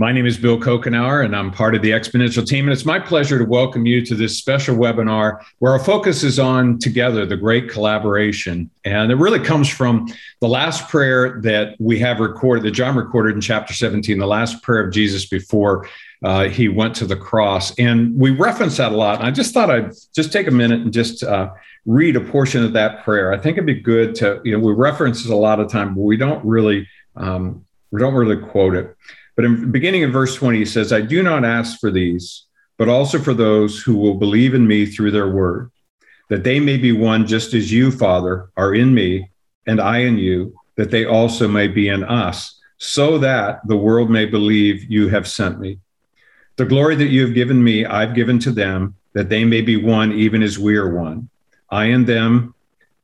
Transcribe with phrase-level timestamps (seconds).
[0.00, 2.64] My name is Bill Couchenour, and I'm part of the Exponential team.
[2.64, 6.38] And it's my pleasure to welcome you to this special webinar where our focus is
[6.38, 8.70] on together, the great collaboration.
[8.86, 10.10] And it really comes from
[10.40, 14.62] the last prayer that we have recorded, that John recorded in chapter 17, the last
[14.62, 15.86] prayer of Jesus before
[16.24, 17.78] uh, he went to the cross.
[17.78, 19.18] And we reference that a lot.
[19.18, 21.50] And I just thought I'd just take a minute and just uh,
[21.84, 23.34] read a portion of that prayer.
[23.34, 25.94] I think it'd be good to, you know, we reference it a lot of time,
[25.94, 28.96] but we don't really, um, we don't really quote it.
[29.40, 32.44] But in beginning of verse 20, he says, I do not ask for these,
[32.76, 35.70] but also for those who will believe in me through their word,
[36.28, 39.30] that they may be one just as you, Father, are in me,
[39.66, 44.10] and I in you, that they also may be in us, so that the world
[44.10, 45.78] may believe you have sent me.
[46.56, 49.78] The glory that you have given me, I've given to them, that they may be
[49.78, 51.30] one even as we are one.
[51.70, 52.54] I and them,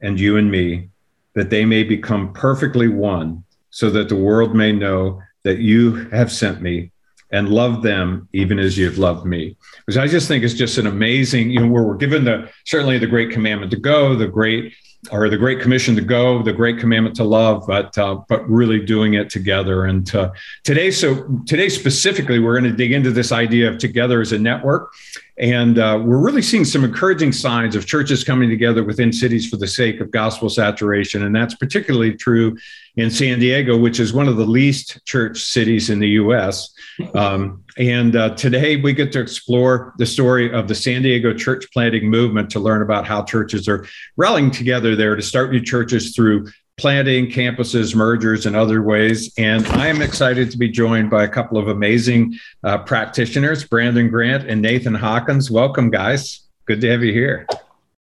[0.02, 0.90] and you and me,
[1.32, 6.30] that they may become perfectly one, so that the world may know that you have
[6.32, 6.90] sent me
[7.30, 9.56] and love them even as you've loved me.
[9.78, 12.98] Because I just think it's just an amazing, you know, where we're given the certainly
[12.98, 14.74] the great commandment to go, the great
[15.12, 18.84] or the great commission to go, the great commandment to love, but uh, but really
[18.84, 19.84] doing it together.
[19.84, 20.30] And uh,
[20.64, 24.38] today, so today specifically, we're going to dig into this idea of together as a
[24.38, 24.92] network,
[25.38, 29.56] and uh, we're really seeing some encouraging signs of churches coming together within cities for
[29.56, 32.56] the sake of gospel saturation, and that's particularly true
[32.96, 36.72] in San Diego, which is one of the least church cities in the U.S.
[37.14, 41.66] Um, and uh, today we get to explore the story of the San Diego church
[41.72, 46.16] planting movement to learn about how churches are rallying together there to start new churches
[46.16, 46.46] through
[46.76, 49.32] planting, campuses, mergers, and other ways.
[49.38, 54.10] And I am excited to be joined by a couple of amazing uh, practitioners, Brandon
[54.10, 55.50] Grant and Nathan Hawkins.
[55.50, 56.46] Welcome, guys.
[56.66, 57.46] Good to have you here.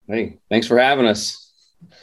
[0.07, 1.39] Hey, thanks for having us.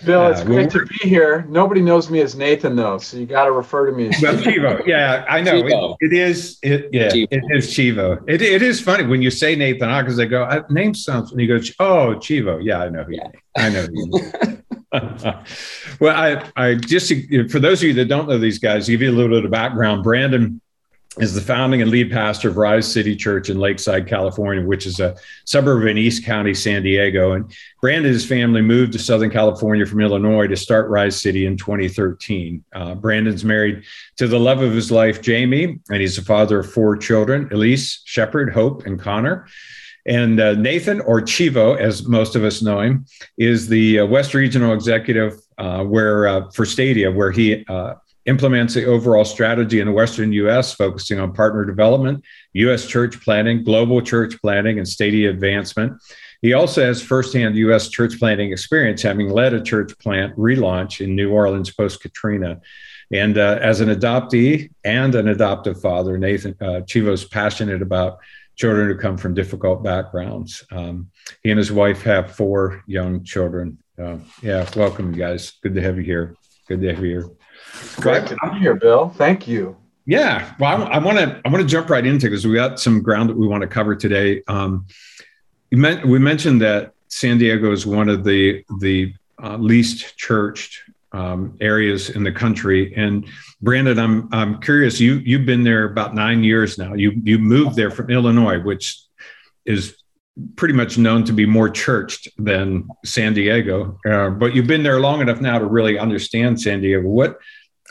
[0.04, 1.44] Bill, it's great to be here.
[1.48, 4.34] Nobody knows me as Nathan, though, so you got to refer to me as well,
[4.34, 4.86] Chivo.
[4.86, 5.56] Yeah, I know.
[5.56, 6.58] It, it is.
[6.62, 7.28] It, yeah, Chivo.
[7.30, 8.22] it is Chivo.
[8.26, 11.32] It, it is funny when you say Nathan because they go, uh, name something.
[11.32, 12.62] And he goes, oh, Chivo.
[12.62, 13.26] Yeah, I know who yeah.
[13.26, 13.86] you I know
[16.00, 17.12] well, I, I just,
[17.50, 19.50] for those of you that don't know these guys, give you a little bit of
[19.50, 20.02] background.
[20.02, 20.60] Brandon
[21.18, 25.00] is the founding and lead pastor of Rise City Church in Lakeside, California, which is
[25.00, 27.32] a suburb in East County, San Diego.
[27.32, 31.46] And Brandon and his family moved to Southern California from Illinois to start Rise City
[31.46, 32.64] in 2013.
[32.72, 33.82] Uh, Brandon's married
[34.16, 38.02] to the love of his life, Jamie, and he's the father of four children Elise,
[38.04, 39.46] Shepherd, Hope, and Connor.
[40.06, 43.06] And uh, Nathan, or Chivo, as most of us know him,
[43.36, 47.94] is the uh, West Regional Executive uh, where uh, for Stadia, where he uh,
[48.26, 52.24] implements the overall strategy in the Western U.S., focusing on partner development,
[52.54, 52.86] U.S.
[52.86, 56.00] church planting, global church planting, and Stadia advancement.
[56.40, 57.88] He also has firsthand U.S.
[57.88, 62.60] church planting experience, having led a church plant relaunch in New Orleans post Katrina.
[63.12, 68.20] And uh, as an adoptee and an adoptive father, Nathan Chivo's passionate about
[68.60, 70.62] children who come from difficult backgrounds.
[70.70, 71.10] Um,
[71.42, 73.78] he and his wife have four young children.
[73.98, 75.52] Uh, yeah, welcome, you guys.
[75.62, 76.36] Good to have you here.
[76.68, 77.30] Good to have you here.
[77.96, 79.08] Great to be here, Bill.
[79.08, 79.76] Thank you.
[80.04, 83.02] Yeah, well, I want to I want to jump right into because we got some
[83.02, 84.42] ground that we want to cover today.
[84.46, 84.86] Um,
[85.70, 90.82] meant, we mentioned that San Diego is one of the the uh, least churched
[91.12, 92.94] um, areas in the country.
[92.96, 93.26] And
[93.60, 95.00] Brandon, I'm I'm curious.
[95.00, 96.94] You you've been there about nine years now.
[96.94, 99.00] You you moved there from Illinois, which
[99.64, 99.96] is
[100.56, 103.98] pretty much known to be more churched than San Diego.
[104.08, 107.08] Uh, but you've been there long enough now to really understand San Diego.
[107.08, 107.38] What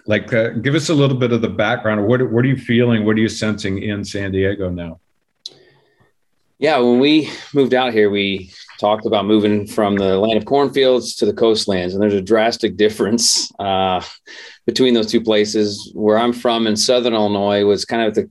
[0.06, 3.06] like uh, give us a little bit of the background what, what are you feeling
[3.06, 5.00] what are you sensing in san diego now
[6.58, 11.16] yeah when we moved out here we talked about moving from the land of cornfields
[11.16, 14.02] to the coastlands and there's a drastic difference uh,
[14.66, 15.92] between those two places.
[15.94, 18.30] Where i'm from in southern illinois was kind of the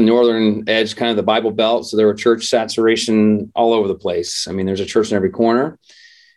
[0.00, 3.94] northern edge kind of the bible belt so there were church saturation all over the
[3.94, 4.46] place.
[4.48, 5.78] I mean there's a church in every corner.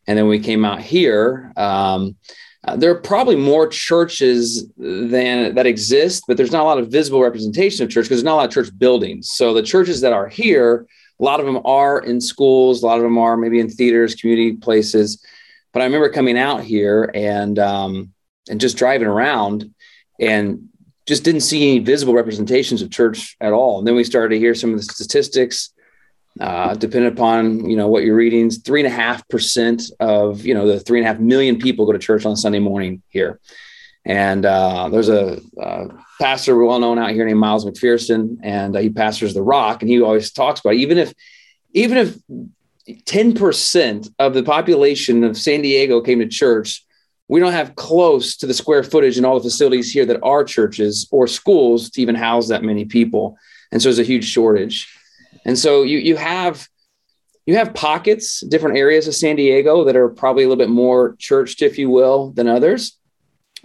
[0.08, 2.16] And then we came out here um,
[2.66, 6.90] uh, there are probably more churches than that exist, but there's not a lot of
[6.90, 9.30] visible representation of church because there's not a lot of church buildings.
[9.36, 10.88] So the churches that are here,
[11.20, 14.16] a lot of them are in schools, a lot of them are maybe in theaters,
[14.16, 15.24] community places.
[15.74, 18.14] But I remember coming out here and um,
[18.50, 19.74] and just driving around
[20.20, 20.70] and
[21.06, 23.80] just didn't see any visible representations of church at all.
[23.80, 25.74] And then we started to hear some of the statistics
[26.40, 30.54] uh, depending upon you know what you're reading, three and a half percent of you
[30.54, 33.40] know the three and a half million people go to church on Sunday morning here.
[34.06, 35.40] And uh, there's a,
[36.20, 39.90] pastor well known out here named Miles McPherson, and uh, he pastors the Rock, and
[39.90, 41.14] he always talks about even if
[41.74, 42.18] even if
[42.88, 46.86] 10% of the population of San Diego came to church,
[47.28, 50.44] we don't have close to the square footage and all the facilities here that are
[50.44, 53.38] churches or schools to even house that many people.
[53.72, 54.88] And so there's a huge shortage.
[55.44, 56.68] And so you you have
[57.46, 61.16] you have pockets, different areas of San Diego that are probably a little bit more
[61.20, 62.98] churched, if you will, than others.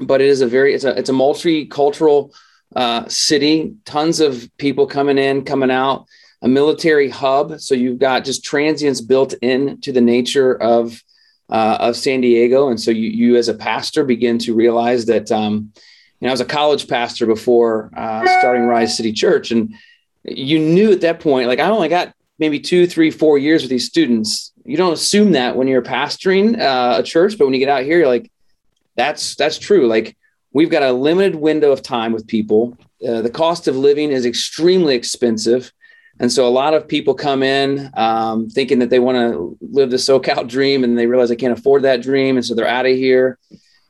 [0.01, 2.35] But it is a very it's a it's a multicultural
[2.75, 6.07] uh, city, tons of people coming in, coming out,
[6.43, 7.61] a military hub.
[7.61, 11.03] So you've got just transients built in to the nature of
[11.51, 15.31] uh, of San Diego, and so you you as a pastor begin to realize that.
[15.31, 15.73] Um,
[16.21, 19.75] you know, I was a college pastor before uh, starting Rise City Church, and
[20.23, 23.71] you knew at that point, like I only got maybe two, three, four years with
[23.71, 24.53] these students.
[24.65, 27.85] You don't assume that when you're pastoring uh, a church, but when you get out
[27.85, 28.31] here, you're like,
[28.97, 29.87] that's that's true.
[29.87, 30.17] Like
[30.53, 32.77] we've got a limited window of time with people.
[33.07, 35.73] Uh, the cost of living is extremely expensive.
[36.19, 39.91] And so a lot of people come in um, thinking that they want to live
[39.91, 42.37] the SoCal dream and they realize they can't afford that dream.
[42.37, 43.39] And so they're out of here.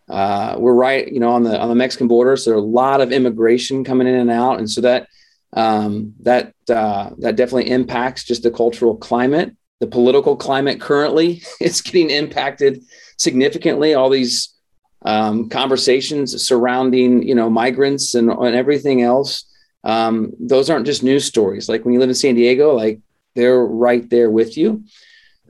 [0.08, 2.36] Uh, we're right, you know, on the, on the Mexican border.
[2.36, 4.58] So there are a lot of immigration coming in and out.
[4.58, 5.08] And so that,
[5.54, 9.56] um, that, uh, that definitely impacts just the cultural climate.
[9.80, 12.82] The political climate currently is getting impacted
[13.18, 13.94] significantly.
[13.94, 14.54] All these
[15.02, 19.44] um, conversations surrounding you know migrants and, and everything else
[19.84, 21.68] um, those aren't just news stories.
[21.68, 23.00] Like when you live in san diego like
[23.34, 24.84] they're right there with you.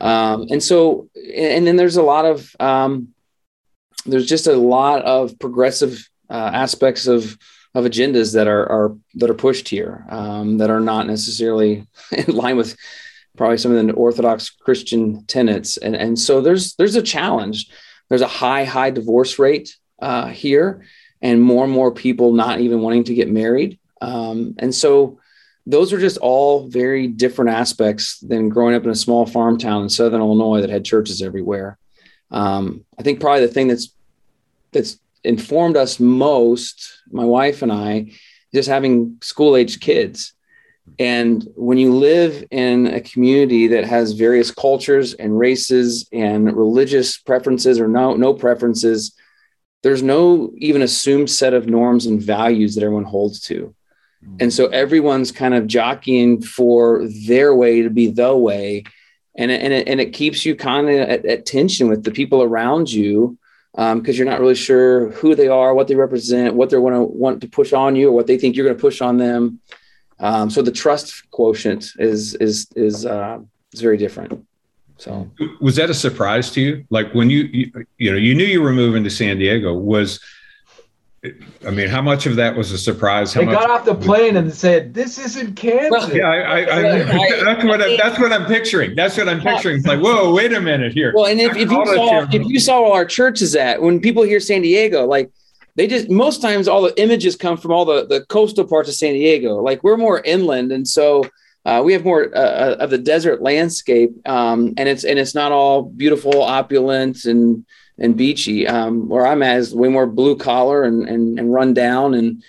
[0.00, 3.08] Um, and so and then there's a lot of um,
[4.06, 7.36] there's just a lot of progressive uh, aspects of
[7.74, 12.34] of agendas that are, are that are pushed here um, that are not necessarily in
[12.34, 12.76] line with
[13.36, 15.76] probably some of the orthodox christian tenets.
[15.76, 17.70] And and so there's there's a challenge
[18.10, 20.84] there's a high, high divorce rate uh, here,
[21.22, 23.78] and more and more people not even wanting to get married.
[24.02, 25.18] Um, and so
[25.64, 29.82] those are just all very different aspects than growing up in a small farm town
[29.82, 31.78] in southern Illinois that had churches everywhere.
[32.30, 33.94] Um, I think probably the thing that's
[34.72, 38.12] that's informed us most, my wife and I,
[38.54, 40.32] just having school age kids.
[40.98, 47.18] And when you live in a community that has various cultures and races and religious
[47.18, 49.14] preferences or no, no preferences,
[49.82, 53.74] there's no even assumed set of norms and values that everyone holds to.
[54.38, 58.84] And so everyone's kind of jockeying for their way to be the way.
[59.34, 62.10] And it, and it, and it keeps you kind of at, at tension with the
[62.10, 63.38] people around you
[63.72, 66.92] because um, you're not really sure who they are, what they represent, what they're going
[66.92, 69.16] to want to push on you, or what they think you're going to push on
[69.16, 69.60] them.
[70.20, 73.38] Um, so the trust quotient is is is uh,
[73.72, 74.46] is very different.
[74.98, 75.30] So
[75.60, 76.84] was that a surprise to you?
[76.90, 80.20] Like when you, you you know you knew you were moving to San Diego was.
[81.66, 83.34] I mean, how much of that was a surprise?
[83.34, 86.62] How they much got off the plane and said, "This isn't Kansas." Well, yeah, I,
[86.62, 88.94] I, I, that's what I, that's what I'm picturing.
[88.94, 89.76] That's what I'm picturing.
[89.76, 91.12] It's like, whoa, wait a minute here.
[91.14, 94.00] Well, and if, if you saw if you saw where our church is at, when
[94.00, 95.30] people hear San Diego, like
[95.80, 98.94] they just most times all the images come from all the the coastal parts of
[98.94, 99.62] San Diego.
[99.62, 101.24] Like we're more inland, and so
[101.64, 105.34] uh, we have more uh, uh, of the desert landscape, um, and it's and it's
[105.34, 107.64] not all beautiful, opulent, and
[107.96, 108.68] and beachy.
[108.68, 112.44] Um, where I'm at is way more blue collar and and, and run down, and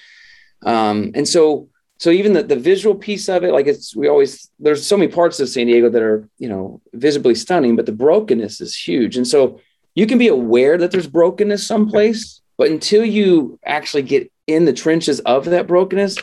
[0.64, 1.70] um, and so
[2.00, 5.10] so even the, the visual piece of it, like it's we always there's so many
[5.10, 9.16] parts of San Diego that are you know visibly stunning, but the brokenness is huge,
[9.16, 9.62] and so
[9.96, 14.74] you can be aware that there's brokenness someplace but until you actually get in the
[14.74, 16.18] trenches of that brokenness,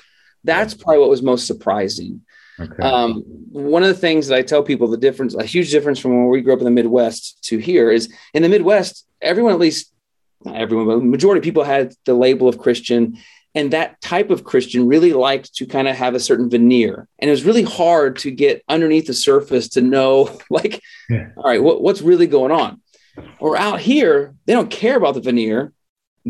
[0.45, 2.23] that's probably what was most surprising.
[2.61, 2.83] Okay.
[2.83, 6.13] Um, one of the things that I tell people the difference, a huge difference from
[6.13, 9.61] when we grew up in the Midwest to here is in the Midwest, everyone, at
[9.61, 9.93] least
[10.45, 13.19] not everyone, but majority of people had the label of Christian.
[13.55, 17.09] And that type of Christian really liked to kind of have a certain veneer.
[17.19, 21.31] And it was really hard to get underneath the surface to know, like, yeah.
[21.37, 22.81] all right, what, what's really going on?
[23.41, 25.73] Or out here, they don't care about the veneer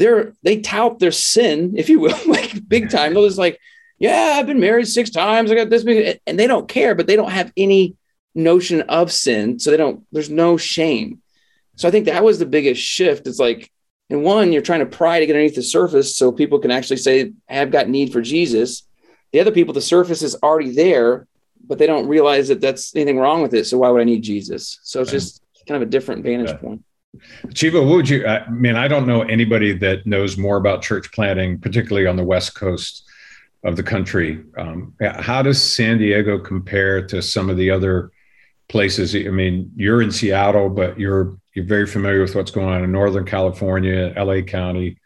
[0.00, 3.14] they're they tout their sin, if you will, like big time.
[3.14, 3.60] They're just like,
[3.98, 5.50] yeah, I've been married six times.
[5.50, 5.84] I got this,
[6.26, 7.96] and they don't care, but they don't have any
[8.34, 10.04] notion of sin, so they don't.
[10.12, 11.20] There's no shame.
[11.76, 13.26] So I think that was the biggest shift.
[13.26, 13.70] It's like,
[14.10, 16.96] in one, you're trying to pry to get underneath the surface so people can actually
[16.96, 18.84] say, "I've got need for Jesus."
[19.32, 21.26] The other people, the surface is already there,
[21.66, 23.66] but they don't realize that that's anything wrong with it.
[23.66, 24.78] So why would I need Jesus?
[24.82, 26.56] So it's just kind of a different vantage yeah.
[26.56, 26.82] point.
[27.48, 28.26] Chivo, what would you?
[28.26, 32.24] I mean, I don't know anybody that knows more about church planting, particularly on the
[32.24, 33.08] west coast
[33.64, 34.44] of the country.
[34.56, 38.12] Um, how does San Diego compare to some of the other
[38.68, 39.14] places?
[39.16, 42.92] I mean, you're in Seattle, but you're you're very familiar with what's going on in
[42.92, 44.98] Northern California, LA County.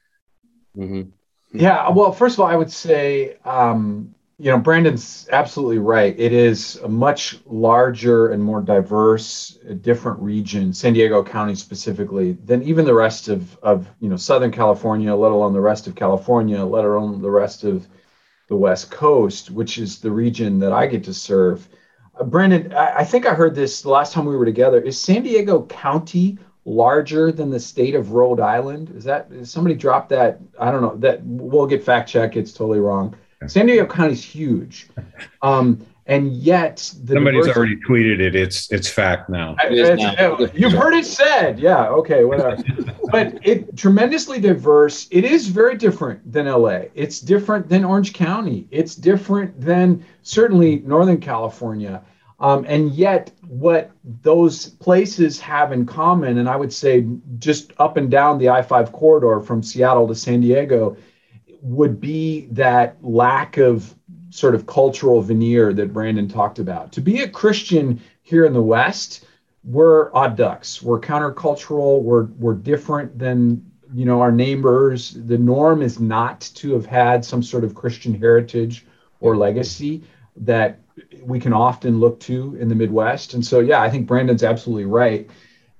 [0.76, 1.10] Mm-hmm.
[1.54, 1.88] Yeah.
[1.90, 6.18] Well, first of all, I would say, um, you know, Brandon's absolutely right.
[6.18, 12.60] It is a much larger and more diverse, different region, San Diego County specifically, than
[12.64, 16.60] even the rest of, of you know Southern California, let alone the rest of California,
[16.64, 17.86] let alone the rest of
[18.48, 21.68] the West Coast, which is the region that I get to serve.
[22.18, 24.80] Uh, Brandon, I, I think I heard this the last time we were together.
[24.80, 28.90] Is San Diego County larger than the state of Rhode Island?
[28.96, 30.40] Is that is somebody dropped that?
[30.58, 30.96] I don't know.
[30.96, 32.36] That we'll get fact check.
[32.36, 33.14] It's totally wrong.
[33.46, 34.88] San Diego County is huge,
[35.42, 38.34] um, and yet the somebody's diversity, already tweeted it.
[38.34, 39.56] It's it's fact now.
[39.70, 40.38] now.
[40.54, 41.88] You've heard it said, yeah.
[41.88, 42.62] Okay, whatever.
[43.12, 45.06] but it tremendously diverse.
[45.10, 46.82] It is very different than LA.
[46.94, 48.66] It's different than Orange County.
[48.70, 52.02] It's different than certainly Northern California.
[52.42, 57.06] Um, and yet, what those places have in common, and I would say
[57.38, 60.96] just up and down the I 5 corridor from Seattle to San Diego,
[61.62, 63.94] would be that lack of
[64.30, 66.92] sort of cultural veneer that Brandon talked about.
[66.92, 69.26] To be a Christian here in the West,
[69.64, 70.82] we're odd ducks.
[70.82, 72.02] We're countercultural.
[72.02, 73.64] We're, we're different than
[73.94, 75.12] you know our neighbors.
[75.26, 78.86] The norm is not to have had some sort of Christian heritage
[79.20, 80.02] or legacy
[80.36, 80.80] that
[81.22, 83.34] we can often look to in the Midwest.
[83.34, 85.28] And so, yeah, I think Brandon's absolutely right.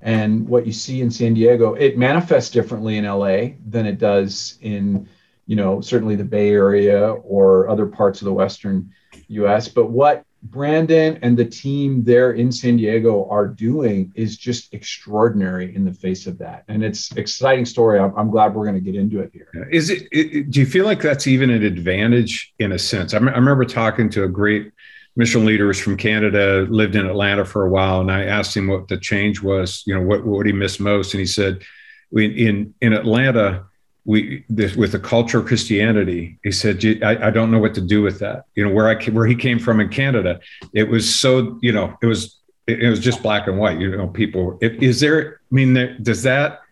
[0.00, 4.58] And what you see in San Diego, it manifests differently in LA than it does
[4.60, 5.08] in,
[5.52, 8.90] you know, certainly the Bay Area or other parts of the Western
[9.28, 9.68] US.
[9.68, 15.76] But what Brandon and the team there in San Diego are doing is just extraordinary
[15.76, 16.64] in the face of that.
[16.68, 17.98] And it's exciting story.
[17.98, 19.68] I'm, I'm glad we're going to get into it here.
[19.70, 23.12] Is it, it, do you feel like that's even an advantage in a sense?
[23.12, 24.72] I, m- I remember talking to a great
[25.16, 28.88] mission leaders from Canada, lived in Atlanta for a while, and I asked him what
[28.88, 29.82] the change was.
[29.84, 31.62] You know, what what he missed most, and he said,
[32.10, 33.66] "We in in Atlanta."
[34.04, 37.80] We this, with the culture of Christianity, he said, I, I don't know what to
[37.80, 38.46] do with that.
[38.56, 40.40] You know, where I where he came from in Canada,
[40.72, 43.78] it was so you know it was it, was just black and white.
[43.78, 44.58] You know, people.
[44.60, 45.40] Is there?
[45.50, 46.62] I mean, does that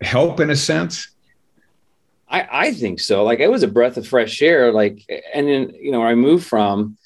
[0.00, 1.08] help in a sense?
[2.28, 3.24] I, I think so.
[3.24, 4.72] Like it was a breath of fresh air.
[4.72, 5.04] Like,
[5.34, 6.96] and then you know, where I moved from,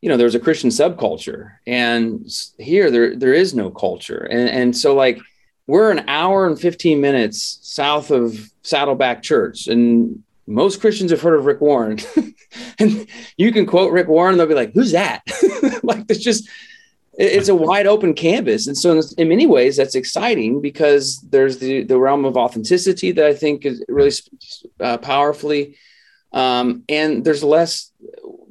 [0.00, 2.28] you know, there's a Christian subculture, and
[2.58, 5.20] here there there is no culture, and and so like
[5.66, 11.38] we're an hour and 15 minutes south of Saddleback Church, and most Christians have heard
[11.38, 11.98] of Rick Warren,
[12.78, 15.22] and you can quote Rick Warren, they'll be like, "Who's that?"
[15.82, 16.48] like it's just
[17.14, 21.84] it's a wide open canvas and so in many ways that's exciting because there's the,
[21.84, 24.10] the realm of authenticity that i think is really
[24.80, 25.76] uh, powerfully
[26.32, 27.92] um, and there's less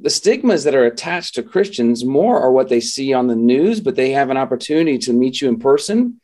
[0.00, 3.80] the stigmas that are attached to Christians more are what they see on the news,
[3.80, 6.20] but they have an opportunity to meet you in person.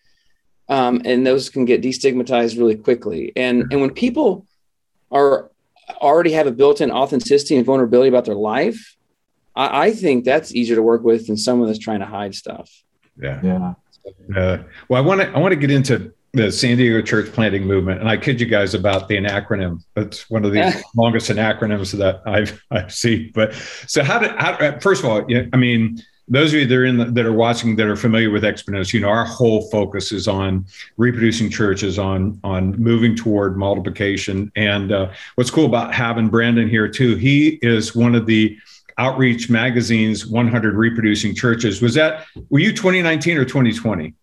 [0.68, 3.32] Um, and those can get destigmatized really quickly.
[3.36, 4.46] And, and when people
[5.10, 5.50] are
[5.96, 8.96] already have a built-in authenticity and vulnerability about their life,
[9.56, 12.70] I, I think that's easier to work with than someone that's trying to hide stuff.
[13.20, 13.40] Yeah.
[13.42, 13.74] Yeah.
[14.36, 14.58] Uh,
[14.88, 18.00] well, I want to I want to get into the San Diego church planting movement.
[18.00, 19.82] And I kid you guys about the acronym.
[19.94, 23.32] That's one of the longest acronyms that I've I've seen.
[23.34, 23.54] But
[23.86, 27.04] so how did how, first of all, I mean, those of you that are the,
[27.06, 30.66] that are watching that are familiar with Exponential, you know, our whole focus is on
[30.96, 34.52] reproducing churches, on on moving toward multiplication.
[34.56, 38.58] And uh, what's cool about having Brandon here too, he is one of the
[38.98, 41.80] Outreach Magazine's 100 reproducing churches.
[41.80, 44.14] Was that were you 2019 or 2020?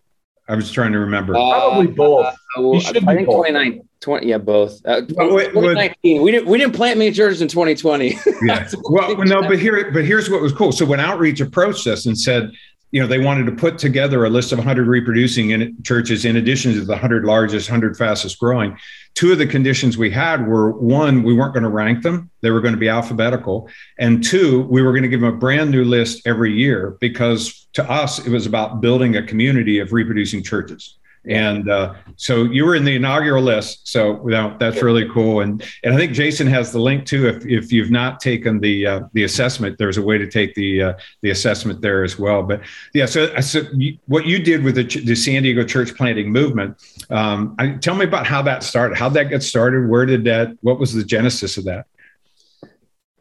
[0.48, 1.36] I was trying to remember.
[1.36, 2.26] Uh, Probably both.
[2.26, 4.80] Uh, well, I think 29, 20, yeah, both.
[4.86, 6.22] Uh, wait, 2019.
[6.22, 8.18] we didn't we didn't plant many churches in 2020.
[8.44, 8.70] yeah.
[8.84, 10.72] well, no, but here, but here's what was cool.
[10.72, 12.52] So when Outreach approached us and said,
[12.92, 16.38] you know, they wanted to put together a list of 100 reproducing in churches in
[16.38, 18.78] addition to the 100 largest, 100 fastest growing.
[19.16, 22.52] Two of the conditions we had were one, we weren't going to rank them; they
[22.52, 25.72] were going to be alphabetical, and two, we were going to give them a brand
[25.72, 30.44] new list every year because to us it was about building a community of reproducing
[30.44, 30.98] churches.
[31.28, 33.88] And uh, so you were in the inaugural list.
[33.88, 34.22] So
[34.60, 35.42] that's really cool.
[35.42, 37.28] And and I think Jason has the link too.
[37.28, 40.82] If, if you've not taken the uh, the assessment, there's a way to take the
[40.82, 42.44] uh, the assessment there as well.
[42.44, 42.62] But
[42.94, 46.78] yeah, so, so you, what you did with the, the San Diego church planting movement,
[47.10, 48.98] um, I, tell me about how that started.
[48.98, 49.90] How that get started?
[49.90, 50.56] Where did that?
[50.62, 51.88] What was the genesis of that?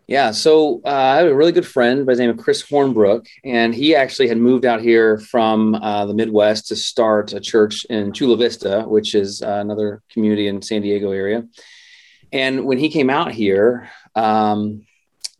[0.06, 3.26] Yeah, so uh, I have a really good friend by the name of Chris Hornbrook,
[3.42, 7.86] and he actually had moved out here from uh, the Midwest to start a church
[7.88, 11.48] in Chula Vista, which is uh, another community in San Diego area.
[12.32, 14.84] And when he came out here, um,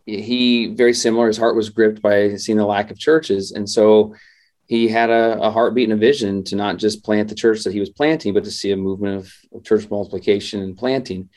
[0.07, 1.27] he very similar.
[1.27, 4.15] His heart was gripped by seeing the lack of churches, and so
[4.67, 7.75] he had a, a heartbeat and a vision to not just plant the church that
[7.75, 11.29] he was planting, but to see a movement of, of church multiplication and planting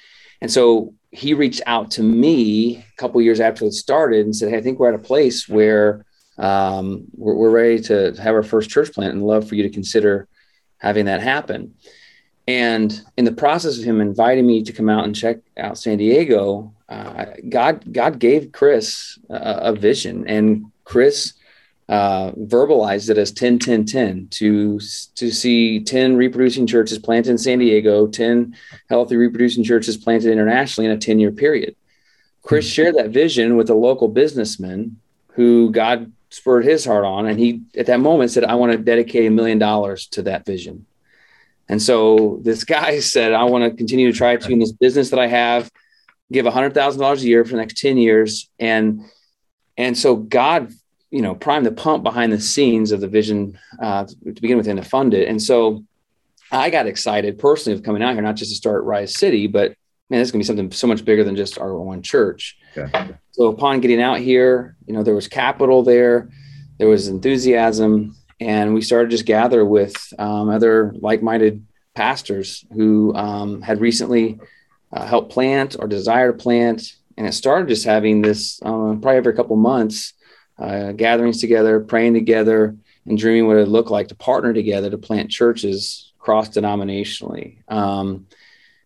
[0.41, 4.50] And so he reached out to me a couple years after it started and said,
[4.50, 6.06] Hey, I think we're at a place where
[6.38, 9.70] um, we're, we're, ready to have our first church plant and love for you to
[9.70, 10.27] consider
[10.77, 11.74] having that happen.
[12.48, 15.98] And in the process of him inviting me to come out and check out San
[15.98, 21.34] Diego, uh, God God gave Chris a, a vision, and Chris
[21.89, 24.79] uh, verbalized it as 10 10 10 to
[25.15, 28.56] to see 10 reproducing churches planted in San Diego, 10
[28.89, 31.75] healthy reproducing churches planted internationally in a 10 year period.
[32.41, 32.72] Chris hmm.
[32.72, 34.98] shared that vision with a local businessman
[35.29, 38.77] who God spurred his heart on, and he at that moment said, "I want to
[38.77, 40.86] dedicate a million dollars to that vision."
[41.70, 45.10] And so this guy said, I want to continue to try to in this business
[45.10, 45.72] that I have,
[46.32, 48.50] give $100,000 a year for the next 10 years.
[48.60, 49.01] And,
[49.77, 50.72] and so God,
[51.11, 54.67] you know, prime the pump behind the scenes of the vision uh, to begin with
[54.67, 55.27] and to fund it.
[55.27, 55.83] And so
[56.51, 59.75] I got excited personally of coming out here, not just to start Rise City, but
[60.09, 62.57] man, this is going to be something so much bigger than just our one church.
[62.77, 63.15] Okay.
[63.31, 66.29] So upon getting out here, you know, there was capital there,
[66.77, 73.61] there was enthusiasm, and we started just gather with um, other like-minded pastors who um,
[73.61, 74.39] had recently
[74.93, 79.17] uh, helped plant or desire to plant and it started just having this um, probably
[79.17, 80.13] every couple months
[80.59, 84.97] uh, gatherings together praying together and dreaming what it looked like to partner together to
[84.97, 87.57] plant churches cross denominationally.
[87.71, 88.27] Um,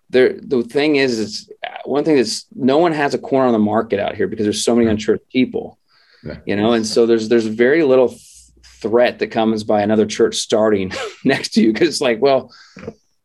[0.10, 1.52] there the thing is is
[1.86, 4.64] one thing is no one has a corner on the market out here because there's
[4.64, 5.80] so many unchurched people
[6.24, 6.38] yeah.
[6.46, 6.74] you know?
[6.74, 8.16] And so there's there's very little
[8.64, 10.92] threat that comes by another church starting
[11.26, 12.52] next to you because it's like well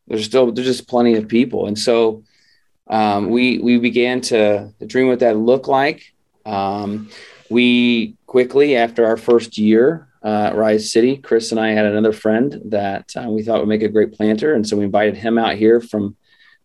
[0.07, 1.67] there's still there's just plenty of people.
[1.67, 2.23] And so
[2.87, 6.13] um, we we began to dream what that looked like.
[6.45, 7.09] Um,
[7.49, 12.13] we quickly after our first year uh, at rise city chris and i had another
[12.13, 14.53] friend that uh, we thought would make a great planter.
[14.53, 16.15] And so we invited him out here from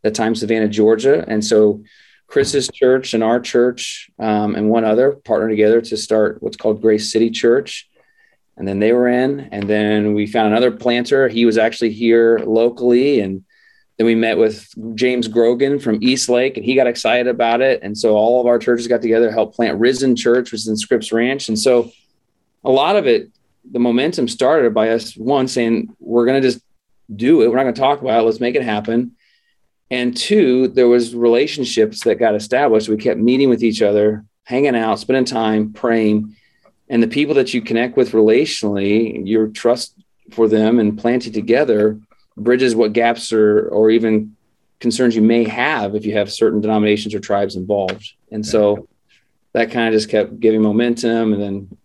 [0.03, 1.25] the time savannah georgia.
[1.27, 1.83] And so
[2.27, 6.83] chris's church and our church um, and one other partnered together to start what's called
[6.83, 7.89] grace city church.
[8.57, 9.41] And then they were in.
[9.53, 11.29] And then we found another planter.
[11.29, 13.45] He was actually here locally and
[13.99, 17.81] then we met with james grogan from east lake and he got excited about it.
[17.83, 20.69] And so all of our churches got together to help plant risen church which is
[20.69, 21.49] in scripps ranch.
[21.49, 21.93] And so
[22.65, 23.31] a lot of it
[23.71, 26.63] the momentum started by us one saying we're going to just
[27.15, 27.49] do it.
[27.49, 28.23] We're not going to talk about it.
[28.23, 29.13] Let's make it happen.
[29.91, 32.89] And two there was relationships that got established.
[32.89, 36.35] We kept meeting with each other hanging out spending time praying.
[36.89, 39.95] And the people that you connect with relationally your trust
[40.31, 42.01] for them and planting together
[42.37, 44.37] bridges what gaps or or even
[44.81, 48.15] concerns you may have if you have certain denominations or tribes involved.
[48.33, 48.89] And so
[49.53, 51.77] that kind of just kept giving momentum and then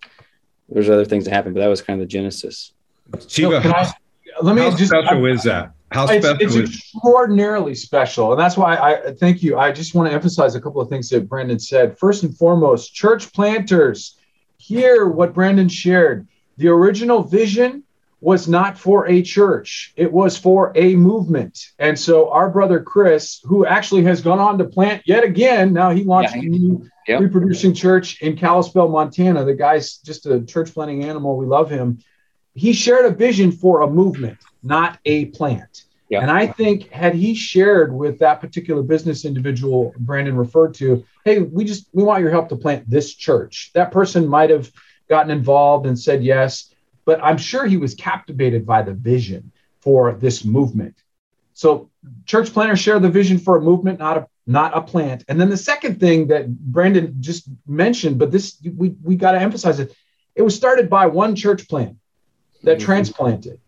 [0.68, 2.74] there's other things that happened but that was kind of the genesis.
[3.12, 3.94] Chivo, so I,
[4.42, 5.72] let me how just special I, is that?
[5.92, 9.58] How special it's, it's extraordinarily special and that's why i thank you.
[9.58, 11.98] I just want to emphasize a couple of things that brandon said.
[12.00, 14.18] First and foremost church planters
[14.58, 16.28] hear what Brandon shared.
[16.58, 17.84] The original vision
[18.20, 21.68] was not for a church, it was for a movement.
[21.78, 25.92] And so, our brother Chris, who actually has gone on to plant yet again, now
[25.92, 27.22] he launched yeah, a new yep.
[27.22, 29.46] reproducing church in Kalispell, Montana.
[29.46, 31.38] The guy's just a church planting animal.
[31.38, 32.00] We love him.
[32.56, 35.84] He shared a vision for a movement, not a plant.
[36.10, 36.22] Yeah.
[36.22, 41.40] And I think had he shared with that particular business individual Brandon referred to, hey,
[41.40, 43.72] we just we want your help to plant this church.
[43.74, 44.72] That person might have
[45.10, 46.74] gotten involved and said yes,
[47.08, 51.02] but I'm sure he was captivated by the vision for this movement.
[51.54, 51.90] So
[52.26, 55.24] church planners share the vision for a movement, not a not a plant.
[55.30, 59.40] And then the second thing that Brandon just mentioned, but this we we got to
[59.40, 59.96] emphasize it.
[60.36, 61.96] It was started by one church plant
[62.64, 62.86] that mm-hmm.
[62.86, 63.62] transplanted.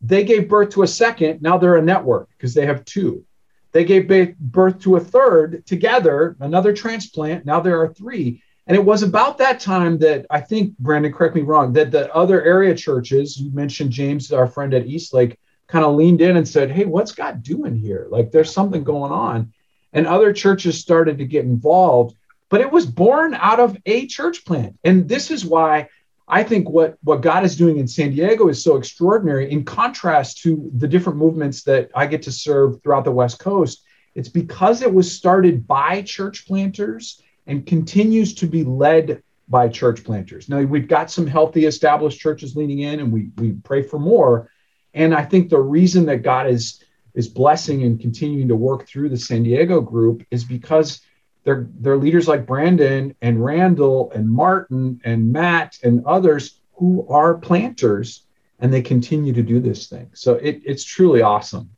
[0.00, 1.42] They gave birth to a second.
[1.42, 3.24] Now they're a network because they have two.
[3.72, 4.06] They gave
[4.38, 7.44] birth to a third together, another transplant.
[7.44, 8.43] Now there are three.
[8.66, 12.12] And it was about that time that I think, Brandon, correct me wrong, that the
[12.14, 16.48] other area churches, you mentioned James, our friend at Eastlake, kind of leaned in and
[16.48, 18.06] said, Hey, what's God doing here?
[18.10, 19.52] Like there's something going on.
[19.92, 22.16] And other churches started to get involved,
[22.48, 24.78] but it was born out of a church plant.
[24.82, 25.88] And this is why
[26.26, 30.38] I think what, what God is doing in San Diego is so extraordinary in contrast
[30.42, 33.84] to the different movements that I get to serve throughout the West Coast.
[34.14, 40.04] It's because it was started by church planters and continues to be led by church
[40.04, 40.48] planters.
[40.48, 44.50] Now, we've got some healthy established churches leaning in, and we, we pray for more.
[44.94, 46.82] And I think the reason that God is,
[47.14, 51.00] is blessing and continuing to work through the San Diego group is because
[51.44, 58.22] they're, leaders like Brandon and Randall and Martin and Matt and others who are planters
[58.60, 60.10] and they continue to do this thing.
[60.14, 61.70] So it, it's truly awesome.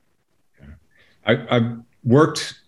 [1.26, 2.61] I, I've worked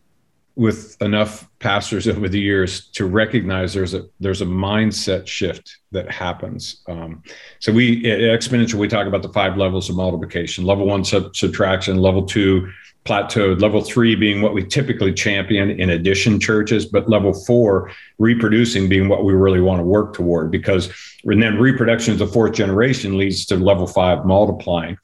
[0.59, 6.11] with enough pastors over the years to recognize there's a there's a mindset shift that
[6.11, 6.83] happens.
[6.89, 7.23] Um,
[7.61, 11.37] so we at exponential we talk about the five levels of multiplication: level one sub-
[11.37, 12.69] subtraction, level two
[13.05, 18.89] plateaued, level three being what we typically champion in addition churches, but level four reproducing
[18.89, 20.93] being what we really want to work toward because
[21.23, 24.99] and then reproduction of the fourth generation leads to level five multiplying.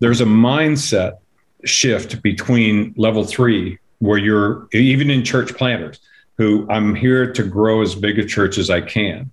[0.00, 1.18] There's a mindset
[1.64, 6.00] shift between level three where you're even in church planters
[6.38, 9.30] who I'm here to grow as big a church as I can.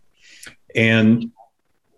[0.76, 1.32] And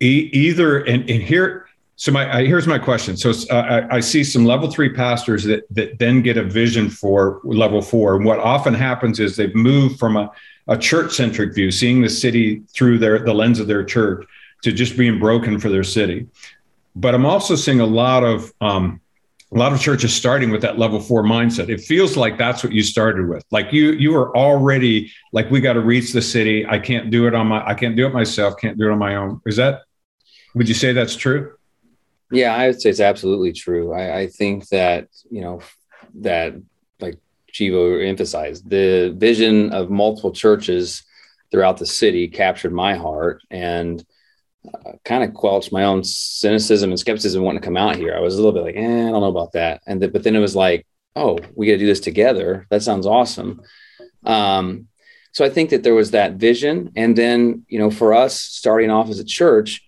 [0.01, 3.17] e- either, and, and here, so my I, here's my question.
[3.17, 6.91] So uh, I, I, see some level three pastors that that then get a vision
[6.91, 8.15] for level four.
[8.15, 10.31] And what often happens is they've moved from a,
[10.67, 14.27] a church centric view, seeing the city through their the lens of their church,
[14.61, 16.27] to just being broken for their city.
[16.95, 19.01] But I'm also seeing a lot of um,
[19.53, 21.69] a lot of churches starting with that level four mindset.
[21.69, 23.45] It feels like that's what you started with.
[23.49, 26.65] Like you, you are already like, we got to reach the city.
[26.65, 28.55] I can't do it on my, I can't do it myself.
[28.59, 29.39] Can't do it on my own.
[29.45, 29.83] Is that,
[30.53, 31.53] would you say that's true?
[32.29, 33.93] Yeah, I would say it's absolutely true.
[33.93, 35.61] I, I think that, you know,
[36.15, 36.55] that
[36.99, 37.17] like
[37.53, 41.03] Chivo emphasized the vision of multiple churches
[41.51, 43.41] throughout the city captured my heart.
[43.49, 44.05] And,
[44.73, 48.15] uh, kind of quelched my own cynicism and skepticism wanting to come out here.
[48.15, 49.81] I was a little bit like, eh, I don't know about that.
[49.87, 52.67] And but then it was like, oh, we got to do this together.
[52.69, 53.61] That sounds awesome.
[54.25, 54.87] Um,
[55.31, 58.89] so I think that there was that vision, and then you know, for us starting
[58.89, 59.81] off as a church,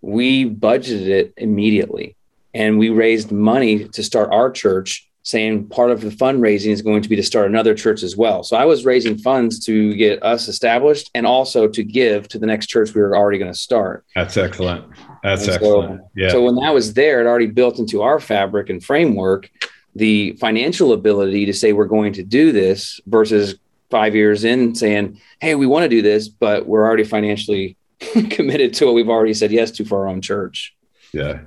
[0.00, 2.16] we budgeted it immediately,
[2.54, 7.02] and we raised money to start our church saying part of the fundraising is going
[7.02, 8.44] to be to start another church as well.
[8.44, 12.46] So I was raising funds to get us established and also to give to the
[12.46, 14.04] next church we were already going to start.
[14.14, 14.84] That's excellent.
[15.24, 16.02] That's excellent.
[16.14, 16.28] yeah.
[16.28, 19.50] So when that was there, it already built into our fabric and framework
[19.96, 23.56] the financial ability to say we're going to do this versus
[23.90, 27.76] five years in saying, hey, we want to do this, but we're already financially
[28.30, 30.76] committed to what we've already said yes to for our own church.
[31.12, 31.40] Yeah.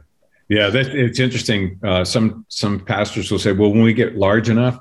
[0.49, 1.79] Yeah, that, it's interesting.
[1.83, 4.79] Uh, some some pastors will say, "Well, when we get large enough,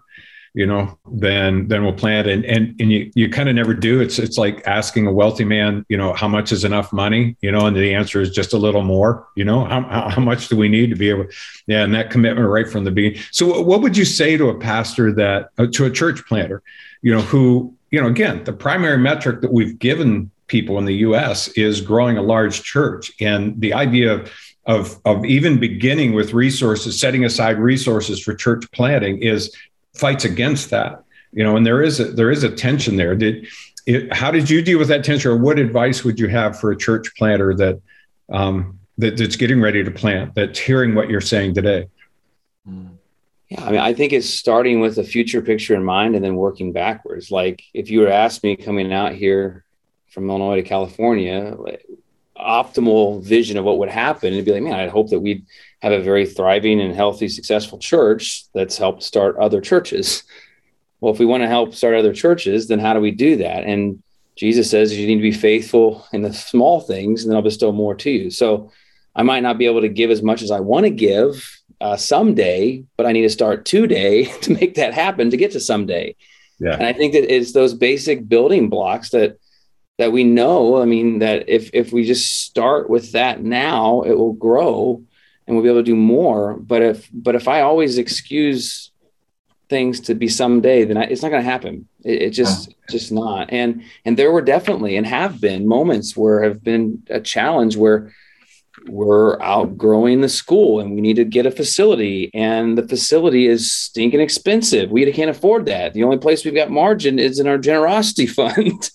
[0.54, 4.00] you know, then then we'll plant." And and and you you kind of never do.
[4.00, 7.36] It's it's like asking a wealthy man, you know, how much is enough money?
[7.42, 9.28] You know, and the answer is just a little more.
[9.36, 11.26] You know, how how much do we need to be able?
[11.66, 13.20] Yeah, and that commitment right from the beginning.
[13.30, 16.62] So, what would you say to a pastor that uh, to a church planter,
[17.02, 20.94] you know, who you know, again, the primary metric that we've given people in the
[20.96, 21.48] U.S.
[21.48, 24.32] is growing a large church, and the idea of
[24.68, 29.52] of of even beginning with resources, setting aside resources for church planting is
[29.94, 31.02] fights against that.
[31.32, 33.16] You know, and there is a, there is a tension there.
[33.16, 33.48] Did
[33.86, 36.70] it, how did you deal with that tension, or what advice would you have for
[36.70, 37.80] a church planter that
[38.30, 41.88] um, that, that's getting ready to plant, that's hearing what you're saying today?
[43.48, 46.36] Yeah, I mean, I think it's starting with a future picture in mind and then
[46.36, 47.30] working backwards.
[47.30, 49.64] Like if you were asked me coming out here
[50.08, 51.56] from Illinois to California,
[52.38, 55.44] optimal vision of what would happen and be like, man, I hope that we'd
[55.80, 60.24] have a very thriving and healthy, successful church that's helped start other churches.
[61.00, 63.64] Well, if we want to help start other churches, then how do we do that?
[63.64, 64.02] And
[64.36, 67.72] Jesus says you need to be faithful in the small things, and then I'll bestow
[67.72, 68.30] more to you.
[68.30, 68.72] So
[69.14, 71.44] I might not be able to give as much as I want to give
[71.80, 75.60] uh, someday, but I need to start today to make that happen to get to
[75.60, 76.14] someday.
[76.60, 76.74] Yeah.
[76.74, 79.38] And I think that it's those basic building blocks that
[79.98, 84.14] that we know i mean that if if we just start with that now it
[84.14, 85.02] will grow
[85.48, 86.58] and we'll be able to do more.
[86.58, 88.92] But if but if i always excuse
[89.68, 91.88] things to be someday then I, it's not going to happen.
[92.04, 93.50] It, it just just not.
[93.50, 98.14] And and there were definitely and have been moments where have been a challenge where
[98.86, 102.30] we're outgrowing the school and we need to get a facility.
[102.34, 104.90] And the facility is stinking expensive.
[104.90, 105.94] We can't afford that.
[105.94, 108.90] The only place we've got margin is in our generosity fund.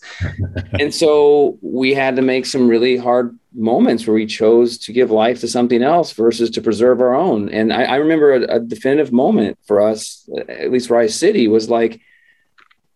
[0.79, 5.11] And so we had to make some really hard moments where we chose to give
[5.11, 7.49] life to something else versus to preserve our own.
[7.49, 11.69] And i, I remember a, a, definitive moment for us at least rise city was
[11.69, 12.01] like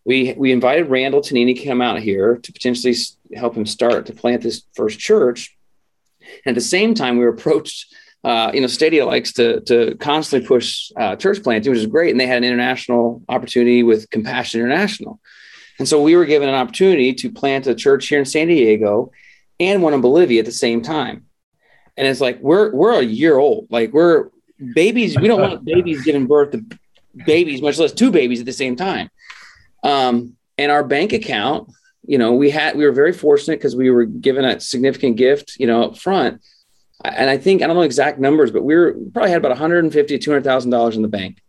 [0.04, 2.96] we we invited randall tanini to come out here to potentially
[3.36, 5.56] help him start to plant this first church
[6.44, 7.94] and at the same time, we were approached.
[8.24, 12.10] Uh, you know, Stadia likes to to constantly push uh, church planting, which is great,
[12.10, 15.20] and they had an international opportunity with Compassion International,
[15.78, 19.12] and so we were given an opportunity to plant a church here in San Diego
[19.60, 21.26] and one in Bolivia at the same time.
[21.96, 24.30] And it's like we're we're a year old, like we're
[24.74, 25.18] babies.
[25.18, 26.64] We don't want babies giving birth to
[27.24, 29.10] babies, much less two babies at the same time.
[29.82, 31.70] Um, and our bank account
[32.08, 35.56] you know, we had we were very fortunate because we were given a significant gift,
[35.60, 36.42] you know, up front.
[37.04, 40.18] And I think I don't know exact numbers, but we were probably had about 150
[40.18, 41.42] to 200 thousand dollars in the bank.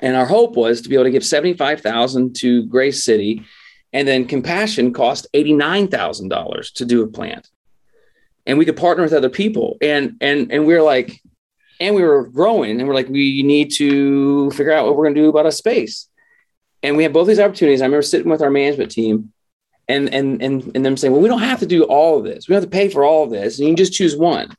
[0.00, 3.44] And our hope was to be able to give 75,000 to Grace City
[3.92, 7.48] and then Compassion cost $89,000 to do a plant.
[8.46, 9.76] And we could partner with other people.
[9.82, 11.20] And and and we are like,
[11.80, 15.16] and we were growing and we're like, we need to figure out what we're gonna
[15.16, 16.08] do about a space.
[16.80, 17.82] And we had both these opportunities.
[17.82, 19.32] I remember sitting with our management team
[19.88, 22.48] and and and and them saying, well, we don't have to do all of this.
[22.48, 23.58] We don't have to pay for all of this.
[23.58, 24.54] And you can just choose one.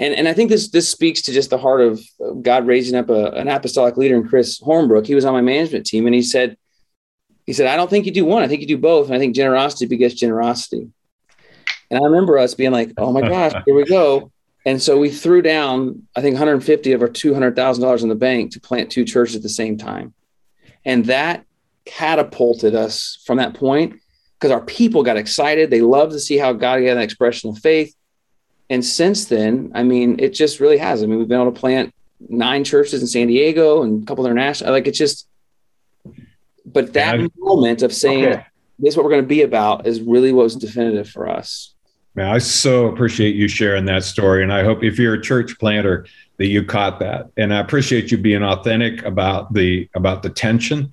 [0.00, 2.00] And, and I think this this speaks to just the heart of
[2.42, 5.06] God raising up a, an apostolic leader in Chris Hornbrook.
[5.06, 6.56] He was on my management team and he said,
[7.46, 8.42] he said, I don't think you do one.
[8.42, 9.06] I think you do both.
[9.06, 10.88] And I think generosity begets generosity.
[11.90, 14.32] And I remember us being like, oh my gosh, here we go.
[14.64, 18.60] And so we threw down, I think 150 of our $200,000 in the bank to
[18.60, 20.14] plant two churches at the same time.
[20.84, 21.44] And that
[21.84, 24.00] catapulted us from that point
[24.42, 25.70] because our people got excited.
[25.70, 27.94] They loved to see how God had an expression of faith.
[28.68, 31.00] And since then, I mean, it just really has.
[31.00, 31.94] I mean, we've been able to plant
[32.28, 34.72] nine churches in San Diego and a couple international.
[34.72, 35.28] Like it's just,
[36.66, 37.28] but that yeah.
[37.38, 38.46] moment of saying okay.
[38.80, 41.74] this is what we're going to be about is really what was definitive for us.
[42.16, 44.42] Man, I so appreciate you sharing that story.
[44.42, 46.04] And I hope if you're a church planter
[46.38, 47.30] that you caught that.
[47.36, 50.90] And I appreciate you being authentic about the about the tension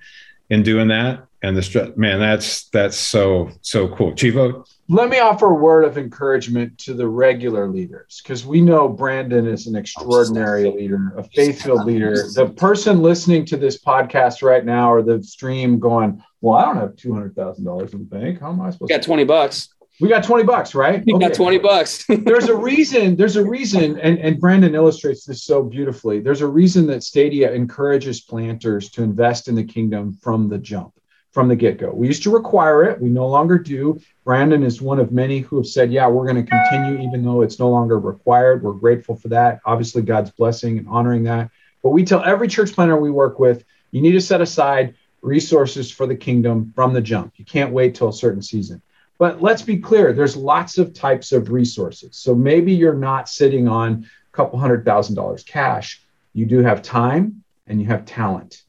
[0.50, 1.26] in doing that.
[1.42, 4.12] And the man, that's that's so so cool.
[4.12, 8.88] Chivo, let me offer a word of encouragement to the regular leaders because we know
[8.88, 12.14] Brandon is an extraordinary leader, a faith-filled leader.
[12.34, 16.76] The person listening to this podcast right now or the stream going, "Well, I don't
[16.76, 18.40] have two hundred thousand dollars in the bank.
[18.40, 19.70] How am I supposed?" We got twenty bucks.
[19.98, 21.02] We got twenty bucks, right?
[21.06, 21.28] We okay.
[21.28, 22.04] got twenty bucks.
[22.08, 23.16] there's a reason.
[23.16, 26.20] There's a reason, and and Brandon illustrates this so beautifully.
[26.20, 30.92] There's a reason that Stadia encourages planters to invest in the kingdom from the jump
[31.32, 31.92] from the get go.
[31.92, 33.00] We used to require it.
[33.00, 34.00] We no longer do.
[34.24, 37.42] Brandon is one of many who have said, yeah, we're going to continue, even though
[37.42, 38.62] it's no longer required.
[38.62, 39.60] We're grateful for that.
[39.64, 41.50] Obviously, God's blessing and honoring that.
[41.82, 45.90] But we tell every church planner we work with, you need to set aside resources
[45.90, 47.34] for the kingdom from the jump.
[47.36, 48.82] You can't wait till a certain season.
[49.18, 52.16] But let's be clear there's lots of types of resources.
[52.16, 56.02] So maybe you're not sitting on a couple hundred thousand dollars cash.
[56.32, 58.62] You do have time and you have talent.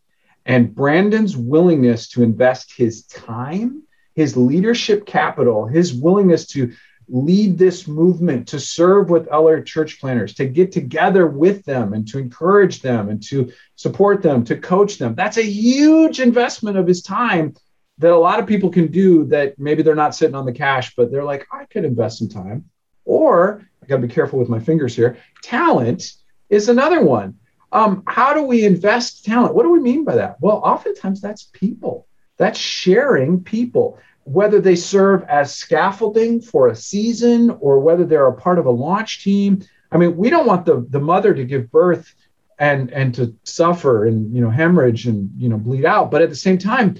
[0.52, 3.84] And Brandon's willingness to invest his time,
[4.16, 6.74] his leadership capital, his willingness to
[7.08, 12.06] lead this movement, to serve with other church planters, to get together with them and
[12.10, 15.16] to encourage them and to support them, to coach them.
[15.16, 17.56] That's a huge investment of his time
[18.00, 20.96] that a lot of people can do that maybe they're not sitting on the cash,
[20.96, 22.66] but they're like, I could invest some time.
[23.06, 25.18] Or I got to be careful with my fingers here.
[25.44, 26.12] Talent
[26.50, 27.38] is another one.
[27.72, 29.56] Um, how do we invest talent?
[29.56, 30.38] What do we mean by that?
[30.42, 32.08] Well, oftentimes that's people.
[32.38, 38.34] That's sharing people, whether they serve as scaffolding for a season or whether they're a
[38.34, 39.64] part of a launch team.
[39.92, 42.14] I mean, we don't want the, the mother to give birth
[42.62, 46.30] and and to suffer and you know hemorrhage and you know bleed out, but at
[46.30, 46.96] the same time,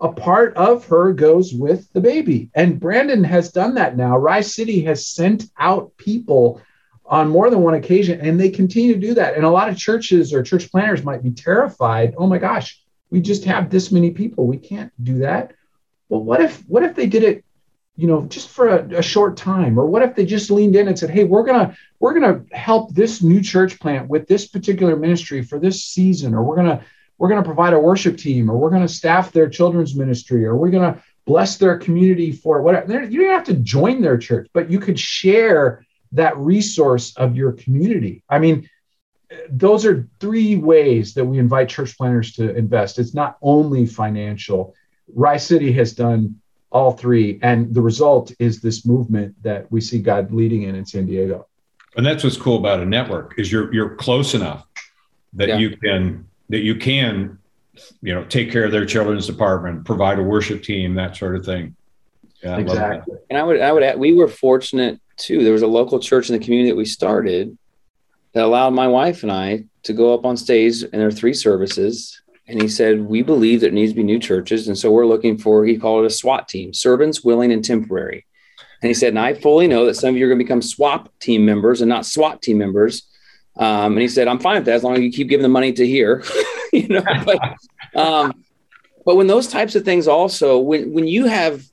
[0.00, 2.50] a part of her goes with the baby.
[2.54, 4.18] And Brandon has done that now.
[4.18, 6.60] Rise City has sent out people
[7.06, 9.34] on more than one occasion, and they continue to do that.
[9.34, 12.14] And a lot of churches or church planners might be terrified.
[12.16, 14.46] Oh my gosh, we just have this many people.
[14.46, 15.52] We can't do that.
[16.08, 17.44] Well, what if what if they did it,
[17.96, 19.78] you know, just for a, a short time?
[19.78, 22.94] Or what if they just leaned in and said, "Hey, we're gonna we're gonna help
[22.94, 26.82] this new church plant with this particular ministry for this season, or we're gonna
[27.18, 30.70] we're gonna provide a worship team, or we're gonna staff their children's ministry, or we're
[30.70, 34.80] gonna bless their community for whatever." You don't have to join their church, but you
[34.80, 38.22] could share that resource of your community.
[38.28, 38.68] I mean,
[39.50, 42.98] those are three ways that we invite church planners to invest.
[42.98, 44.74] It's not only financial.
[45.12, 50.00] Rise City has done all three, and the result is this movement that we see
[50.00, 51.46] God leading in in San Diego.
[51.96, 54.66] And that's what's cool about a network is you're you're close enough
[55.34, 55.58] that yeah.
[55.58, 57.38] you can that you can
[58.02, 61.44] you know take care of their children's department, provide a worship team, that sort of
[61.44, 61.76] thing.
[62.44, 63.16] Yeah, exactly.
[63.30, 65.42] And I would I would add, we were fortunate too.
[65.42, 67.56] There was a local church in the community that we started
[68.32, 71.34] that allowed my wife and I to go up on stage and there are three
[71.34, 72.20] services.
[72.46, 74.68] And he said, We believe there needs to be new churches.
[74.68, 78.26] And so we're looking for, he called it a SWAT team, servants, willing, and temporary.
[78.82, 80.60] And he said, And I fully know that some of you are going to become
[80.60, 83.04] SWAT team members and not SWAT team members.
[83.56, 85.48] Um, and he said, I'm fine with that as long as you keep giving the
[85.48, 86.24] money to here.
[86.72, 87.38] you know, but,
[87.98, 88.44] um,
[89.06, 91.64] but when those types of things also, when, when you have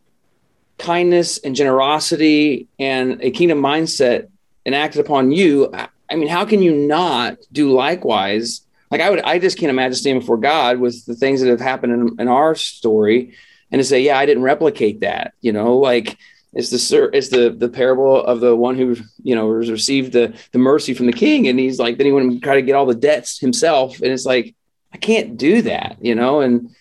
[0.82, 4.28] kindness and generosity and a kingdom mindset
[4.66, 5.74] enacted upon you,
[6.10, 8.62] I mean, how can you not do likewise?
[8.90, 11.62] Like I would, I just can't imagine standing before God with the things that have
[11.62, 13.36] happened in, in our story,
[13.72, 15.34] and to say, yeah, I didn't replicate that.
[15.40, 16.18] You know, like
[16.54, 20.34] it's the it's the the parable of the one who you know was received the
[20.52, 22.76] the mercy from the king, and he's like, then he went and try to get
[22.76, 24.54] all the debts himself, and it's like,
[24.92, 26.76] I can't do that, you know, and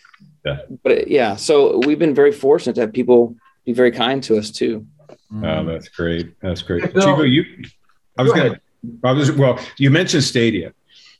[0.45, 0.63] yeah.
[0.83, 4.51] but yeah, so we've been very fortunate to have people be very kind to us
[4.51, 4.87] too.
[5.42, 6.40] Oh, that's great.
[6.40, 6.85] That's great.
[6.85, 7.44] Hey, Chivo, you,
[8.18, 8.61] I was going to,
[9.05, 10.73] I was, well, you mentioned Stadia,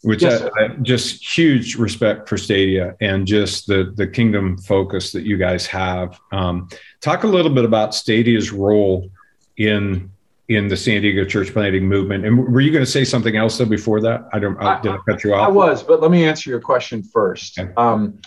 [0.03, 5.13] which yes, I, I, just huge respect for Stadia and just the, the kingdom focus
[5.13, 6.19] that you guys have.
[6.33, 6.69] Um,
[7.01, 9.11] talk a little bit about Stadia's role
[9.57, 10.11] in
[10.49, 12.27] in the San Diego church planting movement.
[12.27, 14.29] And were you going to say something else though before that?
[14.33, 14.61] I don't.
[14.61, 15.47] I, did I cut you off?
[15.47, 17.57] I was, but let me answer your question first.
[17.57, 17.73] Okay.
[17.77, 18.19] Um,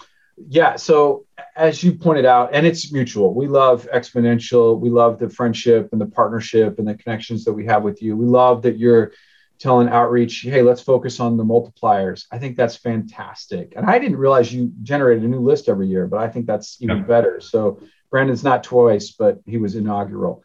[0.48, 0.78] yeah.
[0.78, 3.34] So as you pointed out, and it's mutual.
[3.34, 4.80] We love exponential.
[4.80, 8.16] We love the friendship and the partnership and the connections that we have with you.
[8.16, 9.12] We love that you're
[9.60, 12.26] telling outreach, hey, let's focus on the multipliers.
[12.32, 13.74] I think that's fantastic.
[13.76, 16.82] And I didn't realize you generated a new list every year, but I think that's
[16.82, 17.04] even yeah.
[17.04, 17.40] better.
[17.40, 20.44] So Brandon's not twice, but he was inaugural.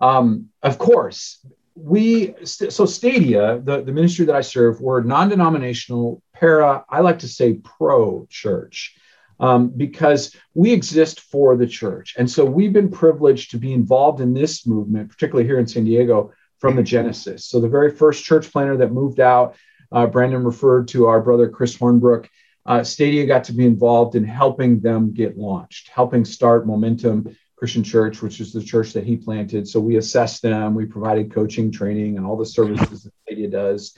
[0.00, 1.44] Um, of course,
[1.74, 7.28] we so Stadia, the, the ministry that I serve, we're non-denominational, para, I like to
[7.28, 8.96] say pro church.
[9.40, 12.16] Um, because we exist for the church.
[12.18, 15.84] And so we've been privileged to be involved in this movement, particularly here in San
[15.84, 17.46] Diego, from the Genesis.
[17.46, 19.54] So the very first church planner that moved out,
[19.92, 22.28] uh, Brandon referred to our brother Chris Hornbrook.
[22.66, 27.82] Uh, Stadia got to be involved in helping them get launched, helping start Momentum Christian
[27.82, 29.66] Church, which is the church that he planted.
[29.66, 33.96] So we assessed them, we provided coaching, training, and all the services that Stadia does.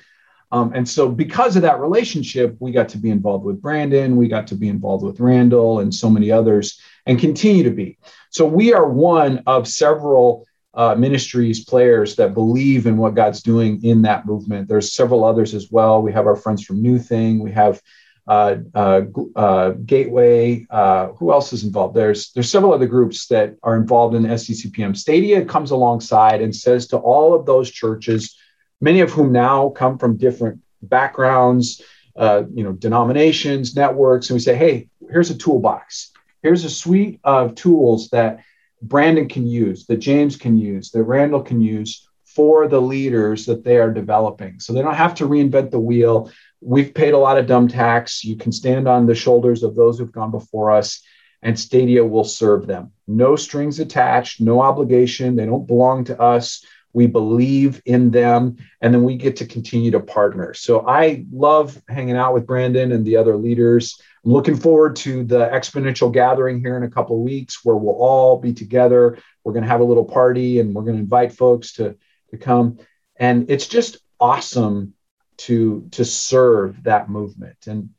[0.53, 4.29] Um, and so, because of that relationship, we got to be involved with Brandon, we
[4.29, 7.99] got to be involved with Randall, and so many others, and continue to be.
[8.31, 13.83] So, we are one of several uh, ministries, players that believe in what God's doing
[13.85, 14.69] in that movement.
[14.69, 16.03] There's several others as well.
[16.03, 17.41] We have our friends from New Thing.
[17.41, 17.81] We have
[18.27, 19.03] uh, uh,
[19.35, 20.67] uh, Gateway.
[20.71, 21.97] Uh, who else is involved?
[21.97, 24.97] There's there's several other groups that are involved in SDCPM.
[24.97, 28.37] Stadia comes alongside and says to all of those churches,
[28.81, 31.83] many of whom now come from different backgrounds,
[32.17, 36.13] uh, you know, denominations, networks, and we say, hey, here's a toolbox.
[36.43, 38.41] Here's a suite of tools that
[38.83, 43.65] Brandon can use, that James can use, that Randall can use for the leaders that
[43.65, 44.61] they are developing.
[44.61, 46.31] So they don't have to reinvent the wheel.
[46.61, 48.25] We've paid a lot of dumb tax.
[48.25, 51.03] You can stand on the shoulders of those who've gone before us,
[51.43, 52.93] and Stadia will serve them.
[53.07, 55.37] No strings attached, no obligation.
[55.37, 56.65] They don't belong to us.
[56.93, 60.55] We believe in them, and then we get to continue to partner.
[60.55, 64.01] So I love hanging out with Brandon and the other leaders.
[64.25, 67.95] I'm looking forward to the exponential gathering here in a couple of weeks where we'll
[67.95, 69.19] all be together.
[69.45, 71.97] We're going to have a little party and we're going to invite folks to,
[72.31, 72.79] to come.
[73.17, 74.95] And it's just awesome
[75.39, 77.67] to, to serve that movement.
[77.67, 77.91] And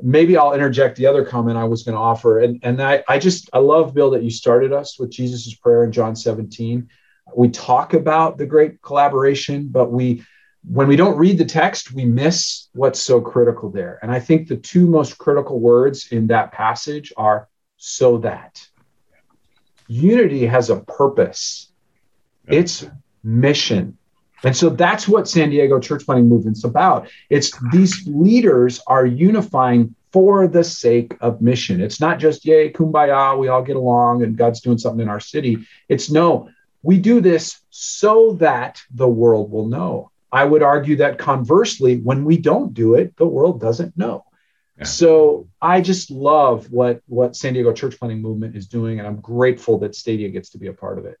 [0.00, 2.40] maybe I'll interject the other comment I was going to offer.
[2.40, 5.84] And, and I, I just, I love, Bill, that you started us with Jesus' prayer
[5.84, 6.88] in John 17.
[7.34, 10.24] We talk about the great collaboration, but we
[10.68, 14.00] when we don't read the text, we miss what's so critical there.
[14.02, 18.66] And I think the two most critical words in that passage are so that.
[19.86, 21.70] Unity has a purpose,
[22.48, 22.84] it's
[23.22, 23.96] mission.
[24.42, 27.08] And so that's what San Diego church planting movement's about.
[27.30, 31.80] It's these leaders are unifying for the sake of mission.
[31.80, 35.20] It's not just, yay, kumbaya, we all get along and God's doing something in our
[35.20, 35.58] city.
[35.88, 36.50] It's no,
[36.86, 40.12] we do this so that the world will know.
[40.30, 44.24] I would argue that conversely, when we don't do it, the world doesn't know.
[44.78, 44.84] Yeah.
[44.84, 49.20] So I just love what what San Diego church planting movement is doing, and I'm
[49.20, 51.18] grateful that Stadia gets to be a part of it.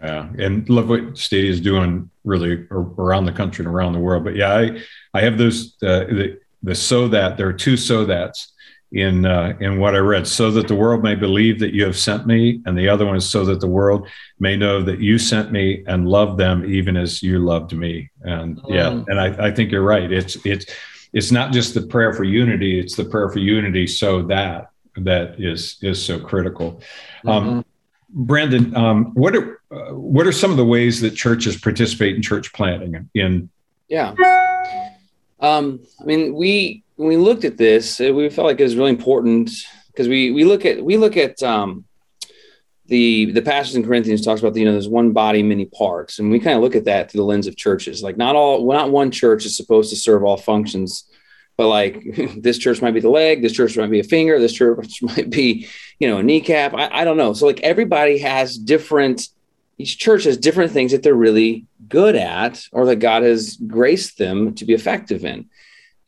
[0.00, 4.22] Yeah, and love what Stadia is doing really around the country and around the world.
[4.22, 4.82] But yeah, I
[5.14, 8.52] I have those uh, the the so that there are two so that's
[8.92, 11.96] in uh, in what I read, so that the world may believe that you have
[11.96, 14.06] sent me, and the other one is so that the world
[14.38, 18.10] may know that you sent me and love them even as you loved me.
[18.22, 18.74] And mm.
[18.74, 20.12] yeah, and I, I think you're right.
[20.12, 20.66] It's it's
[21.12, 25.40] it's not just the prayer for unity; it's the prayer for unity, so that that
[25.40, 26.80] is is so critical.
[27.26, 27.48] Um, mm-hmm.
[27.48, 27.64] Um,
[28.14, 32.20] Brandon, um, what are uh, what are some of the ways that churches participate in
[32.20, 33.08] church planting?
[33.14, 33.48] In
[33.88, 34.14] yeah,
[35.40, 38.90] um, I mean we when we looked at this, we felt like it was really
[38.90, 39.50] important
[39.88, 41.84] because we we look at we look at um,
[42.86, 46.18] the the passage in Corinthians talks about the, you know there's one body many parts.
[46.18, 48.02] And we kind of look at that through the lens of churches.
[48.02, 51.04] Like not all not one church is supposed to serve all functions
[51.56, 52.02] but like
[52.36, 55.30] this church might be the leg this church might be a finger this church might
[55.30, 55.68] be
[55.98, 56.74] you know a kneecap.
[56.74, 57.32] I, I don't know.
[57.32, 59.28] So like everybody has different
[59.78, 64.18] each church has different things that they're really good at or that God has graced
[64.18, 65.48] them to be effective in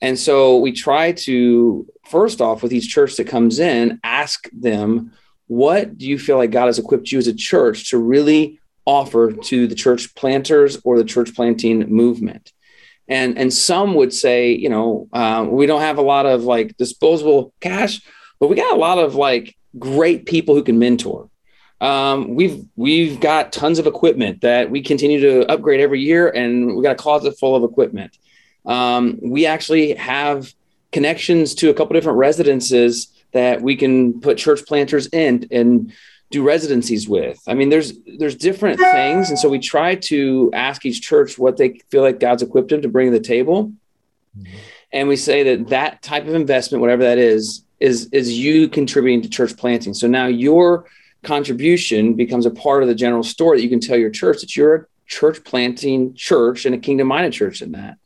[0.05, 5.12] and so we try to, first off, with each church that comes in, ask them,
[5.46, 9.32] what do you feel like God has equipped you as a church to really offer
[9.32, 12.52] to the church planters or the church planting movement?
[13.09, 16.76] and and some would say you know uh, we don't have a lot of like
[16.76, 18.00] disposable cash
[18.40, 21.28] but we got a lot of like great people who can mentor
[21.80, 26.76] um, we've we've got tons of equipment that we continue to upgrade every year and
[26.76, 28.16] we got a closet full of equipment
[28.67, 30.53] um, we actually have
[30.93, 35.93] connections to a couple different residences that we can put church planters in and
[36.31, 37.41] do residencies with.
[37.47, 41.57] I mean, there's there's different things, and so we try to ask each church what
[41.57, 43.73] they feel like God's equipped them to bring to the table,
[44.39, 44.57] mm-hmm.
[44.93, 49.23] and we say that that type of investment, whatever that is, is is you contributing
[49.23, 49.95] to church planting.
[49.95, 50.87] So now your
[51.23, 54.57] contribution becomes a part of the general story that you can tell your church that
[54.57, 57.99] you're a church planting church and a kingdom minded church in that.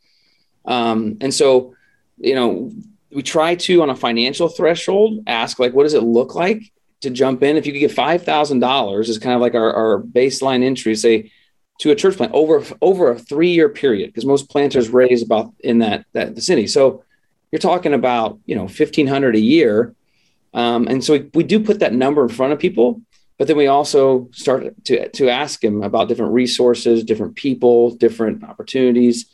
[0.69, 1.75] Um, and so,
[2.19, 2.71] you know,
[3.11, 6.63] we try to on a financial threshold ask like, what does it look like
[7.01, 9.73] to jump in, if you could get five thousand dollars, is kind of like our,
[9.73, 11.31] our baseline entry, say
[11.79, 15.53] to a church plant over over a three year period, because most planters raise about
[15.61, 16.67] in that that vicinity.
[16.67, 17.05] So
[17.51, 19.95] you're talking about you know fifteen hundred a year,
[20.55, 23.01] um, and so we, we do put that number in front of people,
[23.39, 28.43] but then we also start to to ask them about different resources, different people, different
[28.43, 29.31] opportunities,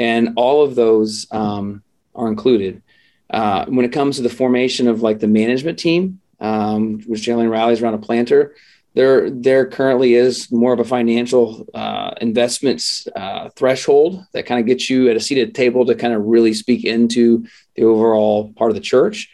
[0.00, 1.82] and all of those um,
[2.14, 2.82] are included.
[3.28, 7.46] Uh, when it comes to the formation of like the management team, um, which generally
[7.46, 8.56] rallies around a planter.
[8.94, 14.66] There, there currently is more of a financial uh, investments uh, threshold that kind of
[14.66, 17.46] gets you at a seated table to kind of really speak into
[17.76, 19.30] the overall part of the church.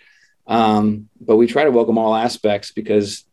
[0.46, 3.24] Um, but we try to welcome all aspects because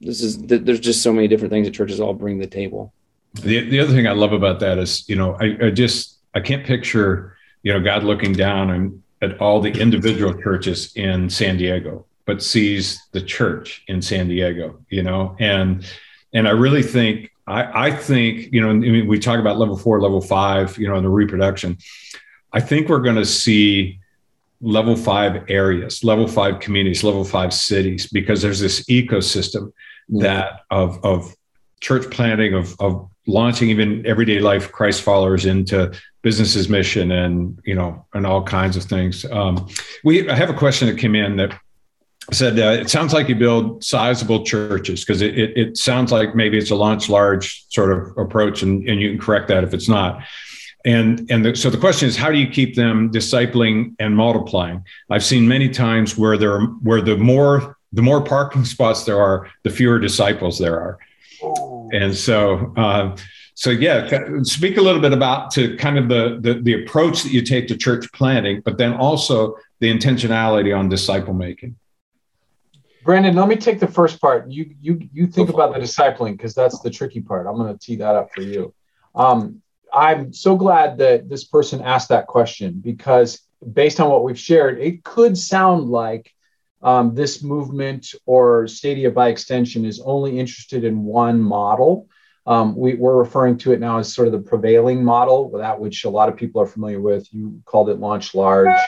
[0.00, 2.94] this is there's just so many different things that churches all bring to the table.
[3.34, 6.40] The, the other thing I love about that is, you know, I, I just I
[6.40, 11.56] can't picture, you know, God looking down and at all the individual churches in San
[11.56, 15.86] Diego but sees the church in San Diego, you know, and
[16.32, 19.76] and I really think I, I think you know I mean, we talk about level
[19.76, 21.78] four, level five, you know, in the reproduction.
[22.52, 23.98] I think we're going to see
[24.60, 29.72] level five areas, level five communities, level five cities, because there's this ecosystem
[30.08, 31.34] that of of
[31.80, 37.74] church planting, of of launching even everyday life Christ followers into businesses mission and you
[37.74, 39.24] know and all kinds of things.
[39.26, 39.68] Um,
[40.04, 41.58] we I have a question that came in that
[42.32, 46.34] said uh, it sounds like you build sizable churches because it, it, it, sounds like
[46.34, 49.74] maybe it's a launch large sort of approach and, and you can correct that if
[49.74, 50.24] it's not
[50.86, 54.82] and and the, so the question is how do you keep them discipling and multiplying
[55.10, 59.48] i've seen many times where there where the more the more parking spots there are
[59.62, 60.98] the fewer disciples there are.
[61.94, 63.16] And so uh,
[63.54, 64.08] so yeah
[64.42, 67.68] speak a little bit about to kind of the, the the approach that you take
[67.68, 71.76] to church planting but then also the intentionality on disciple making
[73.04, 74.50] Brandon, let me take the first part.
[74.50, 77.46] You you you think about the discipling because that's the tricky part.
[77.46, 78.72] I'm going to tee that up for you.
[79.14, 79.60] Um,
[79.92, 83.40] I'm so glad that this person asked that question because
[83.72, 86.33] based on what we've shared, it could sound like
[86.84, 92.08] um, this movement or Stadia by extension is only interested in one model.
[92.46, 96.04] Um, we, are referring to it now as sort of the prevailing model, that which
[96.04, 97.26] a lot of people are familiar with.
[97.32, 98.78] You called it launch large.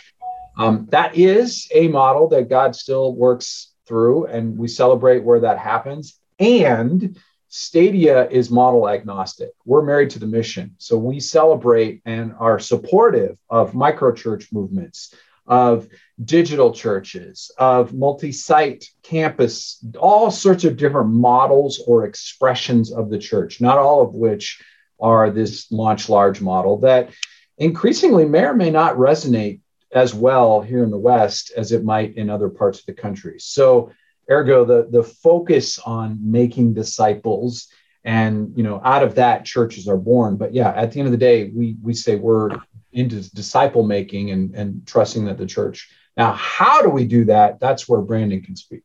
[0.59, 5.59] Um, that is a model that God still works through and we celebrate where that
[5.59, 6.19] happens.
[6.39, 7.19] And
[7.49, 9.51] Stadia is model agnostic.
[9.65, 10.75] We're married to the mission.
[10.77, 15.15] So we celebrate and are supportive of micro church movements,
[15.47, 15.89] of
[16.23, 23.19] digital churches, of multi site campus, all sorts of different models or expressions of the
[23.19, 24.63] church, not all of which
[25.01, 27.11] are this launch large model that
[27.59, 29.61] increasingly may or may not resonate
[29.93, 33.39] as well here in the West as it might in other parts of the country.
[33.39, 33.93] So,
[34.31, 37.69] ergo, the, the focus on making disciples
[38.07, 41.11] and you know out of that churches are born but yeah at the end of
[41.11, 42.51] the day we we say we're
[42.97, 45.91] into disciple making and and trusting that the church.
[46.17, 47.61] Now how do we do that?
[47.61, 48.83] That's where brandon can speak.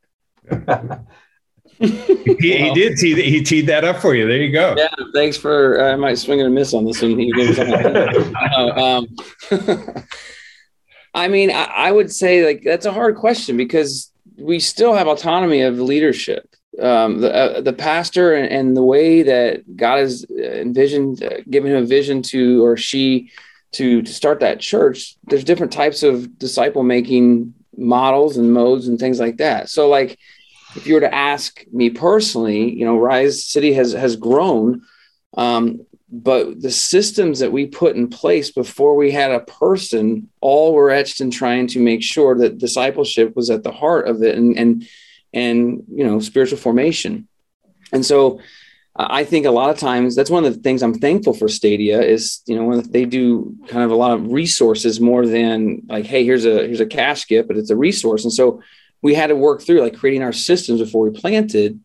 [1.80, 4.28] He, he, did tee he teed that up for you.
[4.28, 4.76] There you go.
[4.78, 7.14] Yeah thanks for uh, i might swing and a miss on this one.
[8.78, 9.08] Um,
[11.14, 15.08] I mean, I, I, would say like that's a hard question because we still have
[15.08, 16.56] autonomy of leadership.
[16.82, 21.70] Um, the uh, the pastor and, and, the way that God has envisioned, uh, given
[21.70, 23.30] him a vision to or she
[23.74, 25.16] to to start that church.
[25.26, 29.70] There's different types of disciple making models and modes and things like that.
[29.70, 30.18] So, like,
[30.76, 34.84] if you were to ask me personally, you know, Rise City has has grown.
[35.38, 40.74] Um, but the systems that we put in place before we had a person all
[40.74, 44.38] were etched in trying to make sure that discipleship was at the heart of it
[44.38, 44.88] and and
[45.34, 47.30] and you know spiritual formation
[47.94, 48.42] and so
[48.96, 52.02] I think a lot of times that's one of the things I'm thankful for Stadia
[52.02, 56.06] is, you know, when they do kind of a lot of resources more than like,
[56.06, 58.24] hey, here's a here's a cash gift, but it's a resource.
[58.24, 58.62] And so
[59.02, 61.80] we had to work through like creating our systems before we planted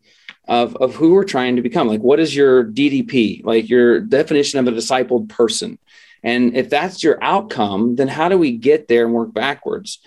[0.49, 1.89] of, of who we're trying to become.
[1.89, 5.79] Like, what is your DDP, like your definition of a discipled person?
[6.23, 10.01] And if that's your outcome, then how do we get there and work backwards?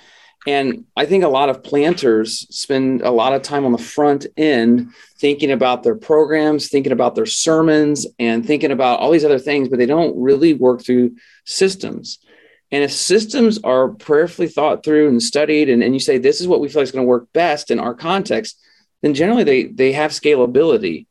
[0.47, 4.25] And I think a lot of planters spend a lot of time on the front
[4.37, 9.39] end thinking about their programs, thinking about their sermons, and thinking about all these other
[9.39, 11.15] things, but they don't really work through
[11.45, 12.19] systems.
[12.71, 16.47] And if systems are prayerfully thought through and studied, and, and you say, this is
[16.47, 18.59] what we feel like is going to work best in our context,
[19.01, 21.07] then generally they, they have scalability.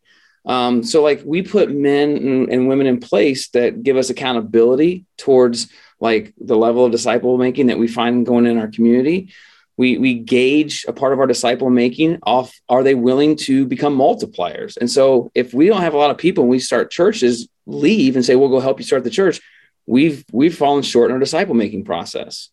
[0.47, 5.05] Um, so, like, we put men and, and women in place that give us accountability
[5.19, 5.69] towards
[6.01, 9.33] like the level of disciple making that we find going in our community.
[9.77, 13.97] We we gauge a part of our disciple making off are they willing to become
[13.97, 14.77] multipliers?
[14.77, 18.17] And so if we don't have a lot of people and we start churches leave
[18.17, 19.41] and say we'll go help you start the church
[19.89, 22.51] we've we've fallen short in our disciple making process.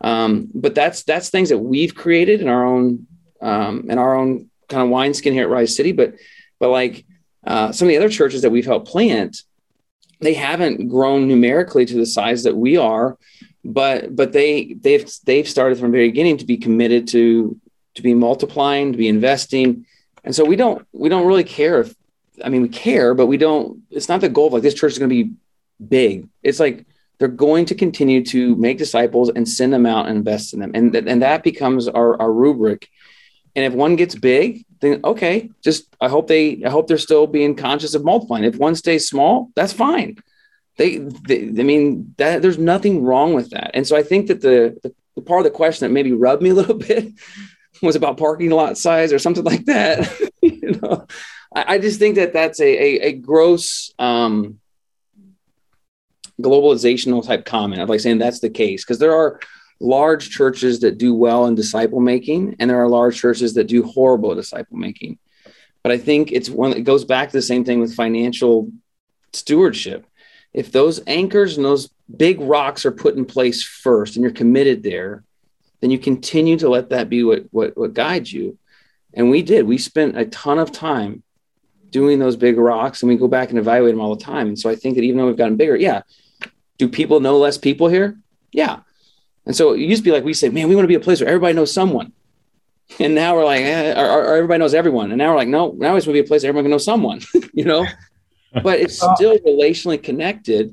[0.00, 3.06] Um, but that's that's things that we've created in our own
[3.40, 6.14] um, in our own kind of wineskin here at rise city but
[6.58, 7.04] but like
[7.46, 9.42] uh, some of the other churches that we've helped plant
[10.20, 13.16] they haven't grown numerically to the size that we are,
[13.64, 17.58] but but they they've they've started from the very beginning to be committed to
[17.94, 19.86] to be multiplying, to be investing,
[20.24, 21.94] and so we don't we don't really care if
[22.44, 23.82] I mean we care, but we don't.
[23.90, 25.32] It's not the goal of like this church is going to be
[25.86, 26.28] big.
[26.42, 26.86] It's like
[27.18, 30.72] they're going to continue to make disciples and send them out and invest in them,
[30.74, 32.88] and th- and that becomes our our rubric.
[33.56, 37.26] And if one gets big, then okay, just I hope they I hope they're still
[37.26, 38.44] being conscious of multiplying.
[38.44, 40.16] If one stays small, that's fine.
[40.76, 43.72] They, they I mean that there's nothing wrong with that.
[43.74, 46.42] And so I think that the, the, the part of the question that maybe rubbed
[46.42, 47.12] me a little bit
[47.82, 50.10] was about parking lot size or something like that.
[50.42, 51.06] you know,
[51.54, 54.60] I, I, just think that that's a a, a gross um,
[56.40, 57.82] globalizational type comment.
[57.82, 59.40] I'd like saying that's the case because there are
[59.80, 63.82] large churches that do well in disciple making, and there are large churches that do
[63.82, 65.18] horrible disciple making.
[65.82, 68.70] But I think it's one that goes back to the same thing with financial
[69.32, 70.06] stewardship.
[70.52, 74.82] If those anchors and those big rocks are put in place first and you're committed
[74.82, 75.24] there,
[75.80, 78.58] then you continue to let that be what, what, what guides you.
[79.14, 79.66] And we did.
[79.66, 81.22] We spent a ton of time
[81.88, 84.48] doing those big rocks and we go back and evaluate them all the time.
[84.48, 86.02] And so I think that even though we've gotten bigger, yeah.
[86.78, 88.18] Do people know less people here?
[88.52, 88.80] Yeah.
[89.50, 91.00] And so it used to be like we say, man, we want to be a
[91.00, 92.12] place where everybody knows someone.
[93.00, 95.10] And now we're like, eh, or, or, everybody knows everyone.
[95.10, 96.70] And now we're like, no, now it's going to be a place where everyone can
[96.70, 97.20] know someone,
[97.52, 97.84] you know?
[98.62, 100.72] but it's still relationally connected.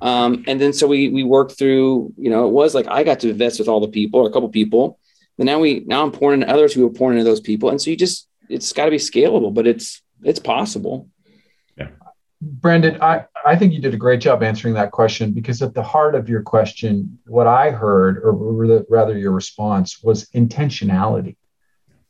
[0.00, 3.20] Um, and then so we we worked through, you know, it was like I got
[3.20, 4.98] to invest with all the people or a couple people.
[5.38, 7.70] And now we now I'm pouring into others who are pouring into those people.
[7.70, 11.08] And so you just it's got to be scalable, but it's it's possible.
[12.40, 15.82] Brandon, I, I think you did a great job answering that question because at the
[15.82, 21.36] heart of your question, what I heard, or rather your response, was intentionality.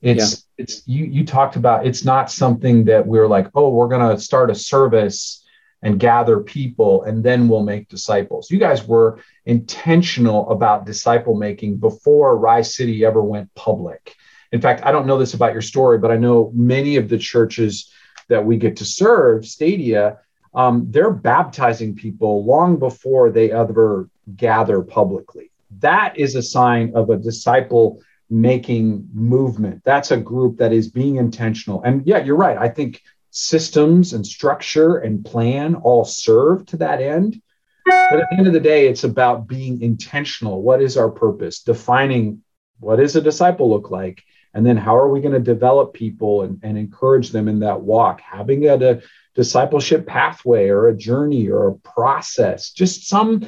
[0.01, 0.65] It's yeah.
[0.65, 4.51] it's you you talked about it's not something that we're like, oh, we're gonna start
[4.51, 5.45] a service
[5.83, 8.51] and gather people and then we'll make disciples.
[8.51, 14.15] You guys were intentional about disciple making before Rise City ever went public.
[14.53, 17.19] In fact, I don't know this about your story, but I know many of the
[17.19, 17.93] churches
[18.29, 20.19] that we get to serve, Stadia,
[20.55, 25.51] um, they're baptizing people long before they ever gather publicly.
[25.81, 29.83] That is a sign of a disciple making movement.
[29.85, 31.83] That's a group that is being intentional.
[31.83, 32.59] And yeah, you're right.
[32.59, 37.41] I think systems and structure and plan all serve to that end.
[37.87, 40.63] But at the end of the day, it's about being intentional.
[40.63, 41.61] What is our purpose?
[41.61, 42.43] Defining
[42.81, 44.23] what does a disciple look like?
[44.59, 47.81] And then how are we going to develop people and, and encourage them in that
[47.81, 48.21] walk?
[48.21, 49.01] Having a, a
[49.37, 53.47] discipleship pathway or a journey or a process, just some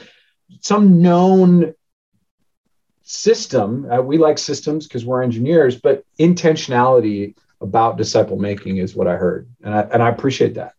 [0.61, 1.75] some known
[3.03, 3.91] system.
[3.91, 9.17] Uh, we like systems because we're engineers, but intentionality about disciple making is what I
[9.17, 10.75] heard, and I, and I appreciate that.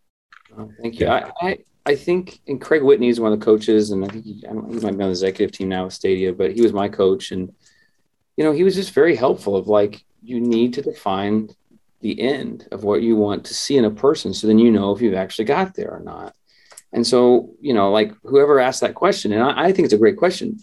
[0.58, 1.08] Oh, thank you.
[1.08, 4.24] I, I, I think, and Craig Whitney is one of the coaches, and I think
[4.24, 6.62] he, I don't, he might be on the executive team now with Stadia, but he
[6.62, 7.54] was my coach, and
[8.38, 9.58] you know he was just very helpful.
[9.58, 11.50] Of like, you need to define
[12.02, 14.92] the end of what you want to see in a person, so then you know
[14.92, 16.36] if you've actually got there or not.
[16.94, 20.00] And so, you know, like whoever asked that question, and I, I think it's a
[20.00, 20.60] great question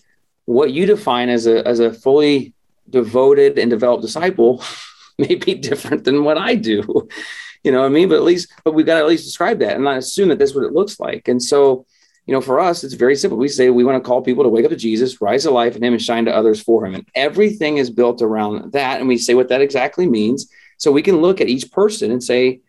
[0.49, 2.55] what you define as a as a fully
[2.89, 4.65] devoted and developed disciple
[5.19, 7.09] may be different than what I do.
[7.65, 8.09] You know what I mean?
[8.09, 10.39] But at least, but we've got to at least describe that and not assume that
[10.39, 11.27] that's what it looks like.
[11.27, 11.87] And so,
[12.29, 13.39] you know, for us, it's very simple.
[13.39, 15.76] We say we want to call people to wake up to Jesus, rise to life
[15.76, 16.95] in Him, and shine to others for Him.
[16.95, 19.01] And everything is built around that.
[19.01, 20.47] And we say what that exactly means.
[20.76, 22.61] So we can look at each person and say,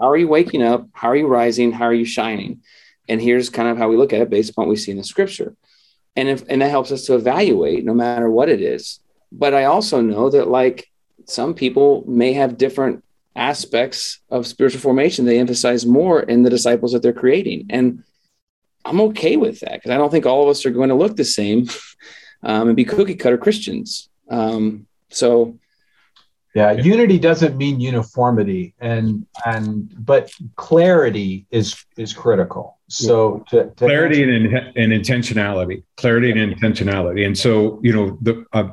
[0.00, 0.88] how are you waking up?
[0.94, 1.72] How are you rising?
[1.72, 2.62] How are you shining?
[3.06, 4.96] And here's kind of how we look at it based upon what we see in
[4.96, 5.54] the scripture.
[6.16, 9.00] And if and that helps us to evaluate no matter what it is.
[9.30, 10.90] But I also know that like
[11.26, 13.04] some people may have different
[13.36, 17.66] aspects of spiritual formation they emphasize more in the disciples that they're creating.
[17.68, 18.02] And
[18.86, 21.16] I'm okay with that because I don't think all of us are going to look
[21.16, 21.68] the same
[22.42, 24.08] um, and be cookie cutter Christians.
[24.30, 25.58] Um, so,
[26.54, 32.78] yeah, unity doesn't mean uniformity, and and but clarity is is critical.
[32.88, 38.46] So to, to clarity and, and intentionality, clarity and intentionality, and so you know the
[38.54, 38.70] uh,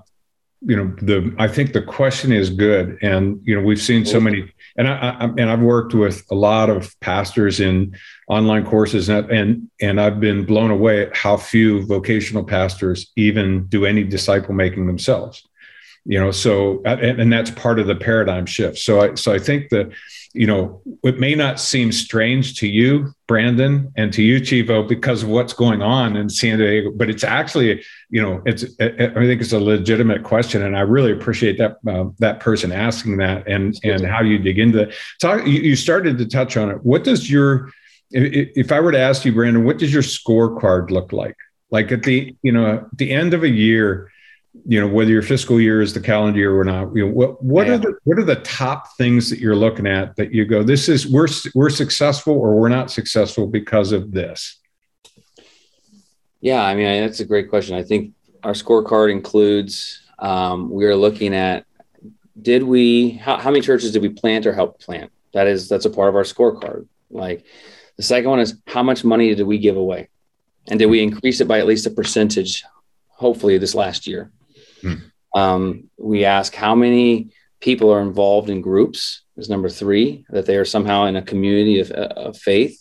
[0.65, 4.19] you know the I think the question is good, and you know we've seen so
[4.19, 7.95] many, and I, I and I've worked with a lot of pastors in
[8.27, 13.67] online courses, and and and I've been blown away at how few vocational pastors even
[13.67, 15.47] do any disciple making themselves
[16.05, 18.77] you know so and, and, that's part of the paradigm shift.
[18.77, 19.91] So i so i think that
[20.33, 25.23] you know it may not seem strange to you brandon and to you chivo because
[25.23, 29.41] of what's going on in san diego but it's actually you know it's i think
[29.41, 33.79] it's a legitimate question and i really appreciate that uh, that person asking that and
[33.83, 34.95] and how you dig into it.
[35.21, 36.83] Talk you started to touch on it.
[36.83, 37.71] What does your
[38.11, 41.37] if i were to ask you brandon what does your scorecard look like?
[41.71, 44.11] Like at the you know at the end of a year
[44.65, 47.43] you know whether your fiscal year is the calendar year or not you know what
[47.43, 47.73] what yeah.
[47.73, 50.87] are the what are the top things that you're looking at that you go this
[50.87, 54.59] is we're we're successful or we're not successful because of this
[56.39, 57.75] yeah i mean that's a great question.
[57.75, 61.65] I think our scorecard includes um, we're looking at
[62.41, 65.11] did we how, how many churches did we plant or help plant?
[65.33, 66.87] That is that's a part of our scorecard.
[67.11, 67.45] Like
[67.97, 70.09] the second one is how much money did we give away?
[70.67, 72.63] And did we increase it by at least a percentage
[73.09, 74.31] hopefully this last year
[74.83, 74.95] Hmm.
[75.35, 80.57] Um, we ask how many people are involved in groups is number three, that they
[80.57, 82.79] are somehow in a community of, of faith.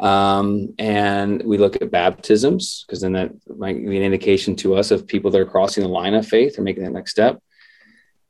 [0.00, 4.90] Um, and we look at baptisms because then that might be an indication to us
[4.90, 7.40] of people that are crossing the line of faith or making that next step.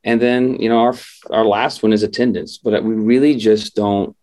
[0.04, 0.94] And then, you know, our
[1.30, 4.16] our last one is attendance, but we really just don't.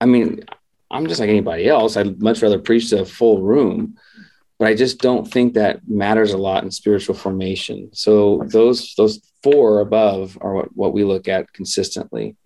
[0.00, 0.44] I mean,
[0.90, 1.96] I'm just like anybody else.
[1.96, 3.96] I'd much rather preach to a full room,
[4.58, 7.90] but I just don't think that matters a lot in spiritual formation.
[7.92, 12.36] So those those four above are what, what we look at consistently.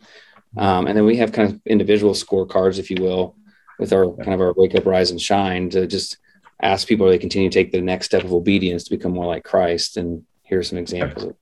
[0.56, 3.36] Um, and then we have kind of individual scorecards, if you will,
[3.78, 6.18] with our kind of our wake up, rise, and shine to just
[6.61, 9.26] ask people are they continue to take the next step of obedience to become more
[9.26, 9.96] like Christ.
[9.96, 11.34] And here's some examples.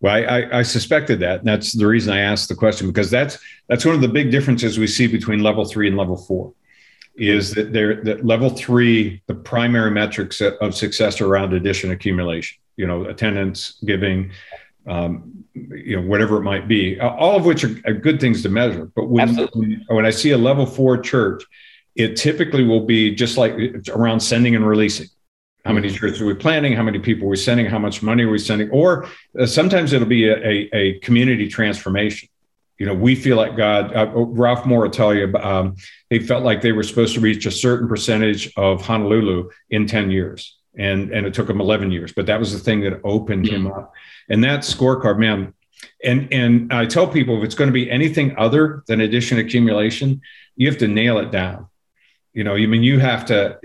[0.00, 1.38] Well, I, I, suspected that.
[1.38, 3.38] And that's the reason I asked the question because that's
[3.68, 6.52] that's one of the big differences we see between level three and level four
[7.16, 12.86] is that they're that level three, the primary metrics of success around addition accumulation, you
[12.86, 14.30] know, attendance, giving,
[14.86, 18.48] um, you know, whatever it might be, all of which are, are good things to
[18.48, 18.90] measure.
[18.94, 21.44] But when, when, when I see a level four church,
[21.94, 23.54] it typically will be just like
[23.88, 25.08] around sending and releasing.
[25.64, 25.96] How many mm-hmm.
[25.96, 26.74] churches are we planning?
[26.74, 27.66] How many people are we sending?
[27.66, 28.70] How much money are we sending?
[28.70, 29.08] Or
[29.38, 32.28] uh, sometimes it'll be a, a, a community transformation
[32.78, 35.76] you know, we feel like God, uh, Ralph Moore will tell you, um,
[36.10, 40.10] they felt like they were supposed to reach a certain percentage of Honolulu in 10
[40.10, 40.58] years.
[40.78, 43.66] And, and it took him 11 years, but that was the thing that opened him
[43.66, 43.94] up.
[44.28, 45.54] And that scorecard, man,
[46.04, 50.20] and, and I tell people if it's going to be anything other than addition accumulation,
[50.54, 51.68] you have to nail it down.
[52.34, 53.58] You know, I mean, you have to,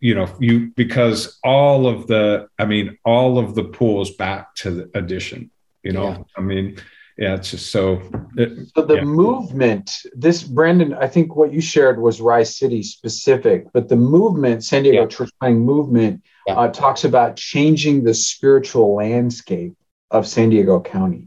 [0.00, 4.70] you know, you, because all of the, I mean, all of the pools back to
[4.72, 5.52] the addition,
[5.84, 6.18] you know, yeah.
[6.36, 6.78] I mean,
[7.18, 8.00] yeah, it's just so.
[8.36, 9.04] It, so the yeah.
[9.04, 14.62] movement, this Brandon, I think what you shared was Rise City specific, but the movement,
[14.62, 15.06] San Diego yeah.
[15.08, 16.54] Church Planting movement, yeah.
[16.54, 19.74] uh, talks about changing the spiritual landscape
[20.12, 21.26] of San Diego County.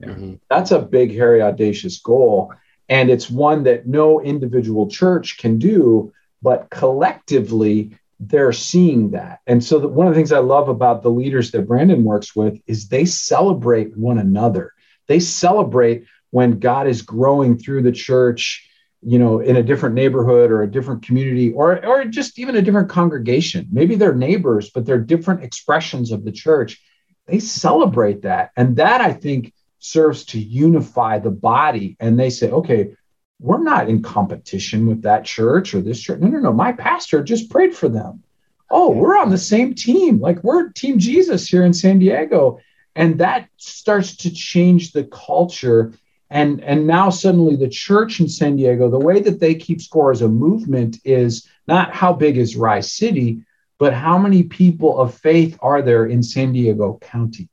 [0.00, 0.34] Mm-hmm.
[0.48, 2.54] That's a big, hairy, audacious goal,
[2.88, 9.40] and it's one that no individual church can do, but collectively they're seeing that.
[9.48, 12.36] And so the, one of the things I love about the leaders that Brandon works
[12.36, 14.71] with is they celebrate one another
[15.08, 18.68] they celebrate when God is growing through the church,
[19.02, 22.62] you know, in a different neighborhood or a different community or, or just even a
[22.62, 23.68] different congregation.
[23.70, 26.80] Maybe they're neighbors, but they're different expressions of the church.
[27.26, 28.50] They celebrate that.
[28.56, 31.96] And that I think serves to unify the body.
[32.00, 32.94] And they say, okay,
[33.40, 36.20] we're not in competition with that church or this church.
[36.20, 36.52] No, no, no.
[36.52, 38.22] My pastor just prayed for them.
[38.70, 40.20] Oh, we're on the same team.
[40.20, 42.58] Like we're Team Jesus here in San Diego
[42.94, 45.92] and that starts to change the culture
[46.30, 50.10] and and now suddenly the church in san diego the way that they keep score
[50.10, 53.42] as a movement is not how big is rise city
[53.78, 57.48] but how many people of faith are there in san diego county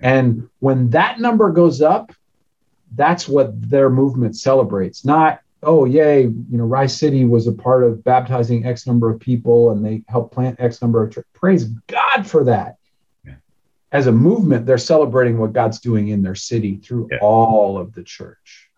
[0.00, 2.12] and when that number goes up
[2.94, 7.82] that's what their movement celebrates not oh yay you know rise city was a part
[7.82, 11.26] of baptizing x number of people and they helped plant x number of church.
[11.34, 12.75] praise god for that.
[13.92, 17.18] As a movement they're celebrating what god's doing in their city through yeah.
[17.20, 18.68] all of the church.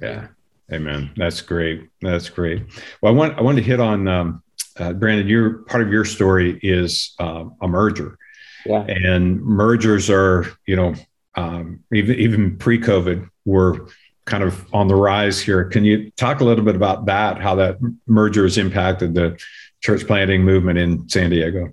[0.00, 0.28] Yeah.
[0.72, 1.10] Amen.
[1.16, 1.88] That's great.
[2.00, 2.62] That's great.
[3.00, 4.42] Well i want i want to hit on um,
[4.78, 8.18] uh, brandon your part of your story is uh, a merger.
[8.64, 8.84] Yeah.
[8.86, 10.94] And mergers are you know
[11.34, 13.88] um, even even pre-covid were
[14.24, 15.64] kind of on the rise here.
[15.64, 19.38] Can you talk a little bit about that, how that merger has impacted the
[19.80, 21.72] church planting movement in San Diego?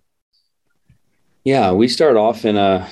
[1.43, 2.89] Yeah, we started off in a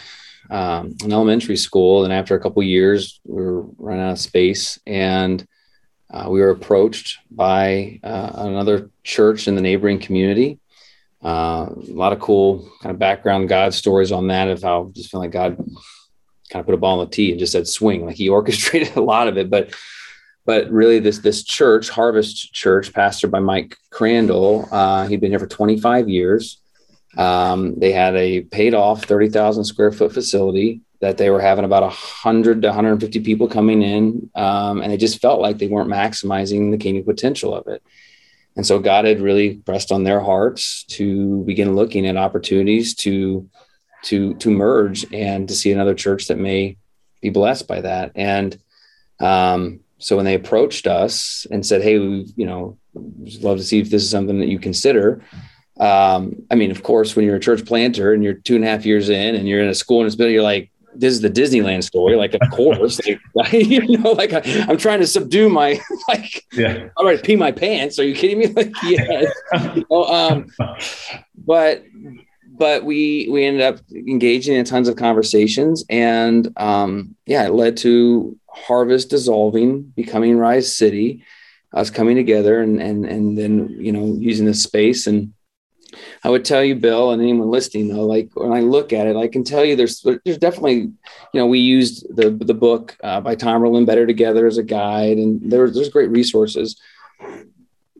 [0.49, 4.79] um, an elementary school, and after a couple years, we were running out of space,
[4.87, 5.45] and
[6.09, 10.59] uh, we were approached by uh, another church in the neighboring community.
[11.23, 15.11] Uh, a lot of cool kind of background God stories on that of how just
[15.11, 18.05] feel like God kind of put a ball on the tee and just said swing.
[18.05, 19.73] Like he orchestrated a lot of it, but
[20.45, 25.39] but really this this church, Harvest Church, pastored by Mike Crandall, uh, he'd been here
[25.39, 26.61] for 25 years.
[27.16, 31.84] Um, they had a paid off 30,000 square foot facility that they were having about
[31.84, 36.72] 100 to 150 people coming in, um, and they just felt like they weren't maximizing
[36.72, 37.84] the kingdom potential of it.
[38.55, 43.47] And so God had really pressed on their hearts to begin looking at opportunities to
[44.03, 46.78] to to merge and to see another church that may
[47.22, 48.12] be blessed by that.
[48.16, 48.58] And
[49.20, 52.78] um, so when they approached us and said, "Hey, we, you know,
[53.41, 55.24] love to see if this is something that you consider,"
[55.80, 58.67] um, I mean, of course, when you're a church planter and you're two and a
[58.67, 61.21] half years in and you're in a school and it's been, you're like, this is
[61.21, 62.15] the Disneyland story.
[62.15, 62.99] Like, of course,
[63.36, 67.36] like, you know, like I, am trying to subdue my, like, yeah, all right, pee
[67.36, 67.99] my pants.
[67.99, 68.47] Are you kidding me?
[68.47, 69.32] Like, yes.
[69.75, 70.47] you know, um,
[71.36, 71.84] but
[72.57, 77.78] but we we ended up engaging in tons of conversations and um, yeah it led
[77.78, 81.23] to harvest dissolving becoming rise city
[81.73, 85.34] us coming together and and and then you know using this space and
[86.23, 89.15] i would tell you bill and anyone listening though like when i look at it
[89.15, 90.93] i can tell you there's there's definitely you
[91.33, 95.51] know we used the the book uh, by Tomberlin better together as a guide and
[95.51, 96.79] there, there's great resources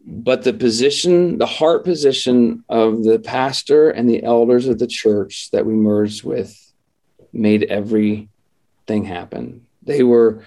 [0.10, 5.52] but the position, the heart position of the pastor and the elders of the church
[5.52, 6.74] that we merged with
[7.34, 8.30] made everything
[9.04, 9.66] happen.
[9.84, 10.46] They were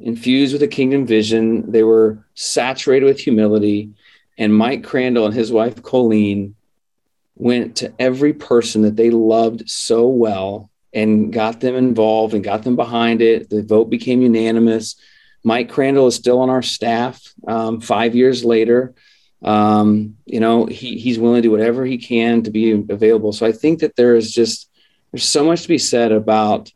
[0.00, 3.90] infused with a kingdom vision, they were saturated with humility.
[4.38, 6.54] And Mike Crandall and his wife, Colleen,
[7.36, 12.62] went to every person that they loved so well and got them involved and got
[12.62, 13.50] them behind it.
[13.50, 14.96] The vote became unanimous
[15.46, 18.96] Mike Crandall is still on our staff um, five years later.
[19.42, 23.32] Um, you know, he, he's willing to do whatever he can to be available.
[23.32, 24.68] So I think that there is just,
[25.12, 26.72] there's so much to be said about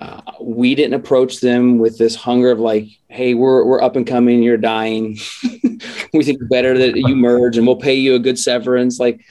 [0.00, 4.06] uh, we didn't approach them with this hunger of like, hey, we're, we're up and
[4.06, 5.18] coming, you're dying.
[6.14, 9.00] we think better that you merge and we'll pay you a good severance.
[9.00, 9.24] Like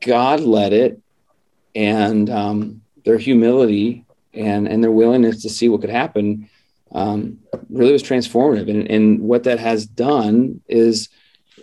[0.00, 1.00] God led it
[1.74, 6.48] and um, their humility and, and their willingness to see what could happen
[6.92, 8.70] um, really was transformative.
[8.70, 11.08] And, and what that has done is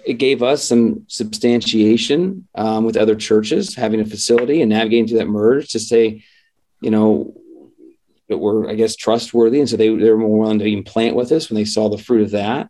[0.05, 5.20] it gave us some substantiation um, with other churches having a facility and navigating through
[5.20, 6.24] that merge to say,
[6.82, 7.34] you know,
[8.28, 9.59] that we're, I guess, trustworthy.
[9.59, 11.89] And so they, they were more willing to even plant with us when they saw
[11.89, 12.70] the fruit of that.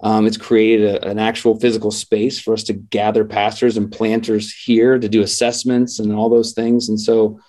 [0.00, 4.54] Um, it's created a, an actual physical space for us to gather pastors and planters
[4.54, 6.88] here to do assessments and all those things.
[6.88, 7.40] And so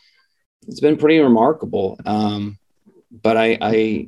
[0.67, 1.99] it's been pretty remarkable.
[2.05, 2.57] Um,
[3.11, 4.07] but I, I,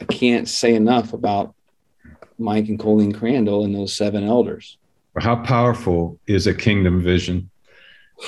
[0.00, 1.54] I can't say enough about
[2.38, 4.78] Mike and Colleen Crandall and those seven elders.
[5.18, 7.50] How powerful is a kingdom vision?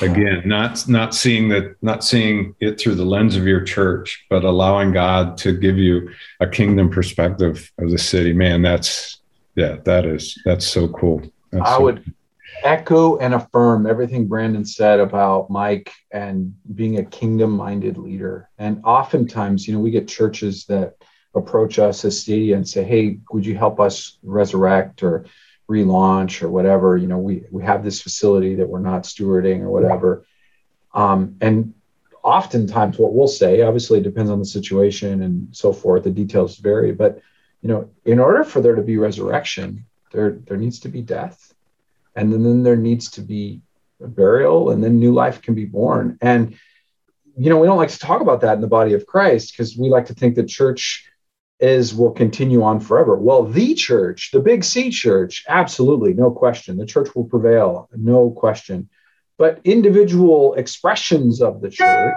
[0.03, 4.45] Again, not not seeing that, not seeing it through the lens of your church, but
[4.45, 8.33] allowing God to give you a kingdom perspective of the city.
[8.33, 9.21] Man, that's
[9.55, 11.23] yeah, that is that's so cool.
[11.51, 12.15] That's I so would cool.
[12.63, 18.51] echo and affirm everything Brandon said about Mike and being a kingdom-minded leader.
[18.59, 20.97] And oftentimes, you know, we get churches that
[21.35, 25.25] approach us as Stadia and say, "Hey, would you help us resurrect or
[25.69, 29.71] relaunch or whatever?" You know, we we have this facility that we're not stewarding or
[29.71, 30.25] whatever.
[30.95, 31.75] Um, and
[32.23, 36.05] oftentimes, what we'll say, obviously, it depends on the situation and so forth.
[36.05, 37.21] The details vary, but
[37.63, 41.55] you know, in order for there to be resurrection, there there needs to be death,
[42.15, 43.61] and then, then there needs to be
[44.03, 46.19] a burial, and then new life can be born.
[46.21, 46.57] And
[47.37, 49.77] you know, we don't like to talk about that in the body of Christ because
[49.77, 51.11] we like to think that church
[51.59, 53.17] is will continue on forever.
[53.17, 56.77] Well, the church, the big C church, absolutely, no question.
[56.77, 58.89] The church will prevail, no question.
[59.39, 62.15] But individual expressions of the church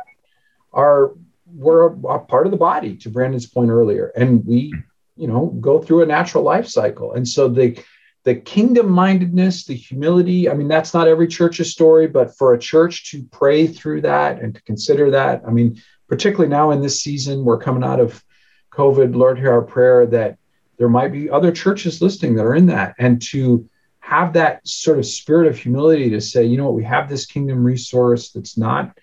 [0.73, 1.13] are
[1.55, 4.11] were a part of the body, to Brandon's point earlier.
[4.15, 4.73] And we
[5.19, 7.77] you know go through a natural life cycle and so the
[8.23, 12.59] the kingdom mindedness the humility i mean that's not every church's story but for a
[12.59, 17.01] church to pray through that and to consider that i mean particularly now in this
[17.01, 18.23] season we're coming out of
[18.71, 20.39] covid lord hear our prayer that
[20.79, 22.95] there might be other churches listening that are in that.
[22.97, 26.85] And to have that sort of spirit of humility to say you know what we
[26.85, 28.97] have this kingdom resource that's not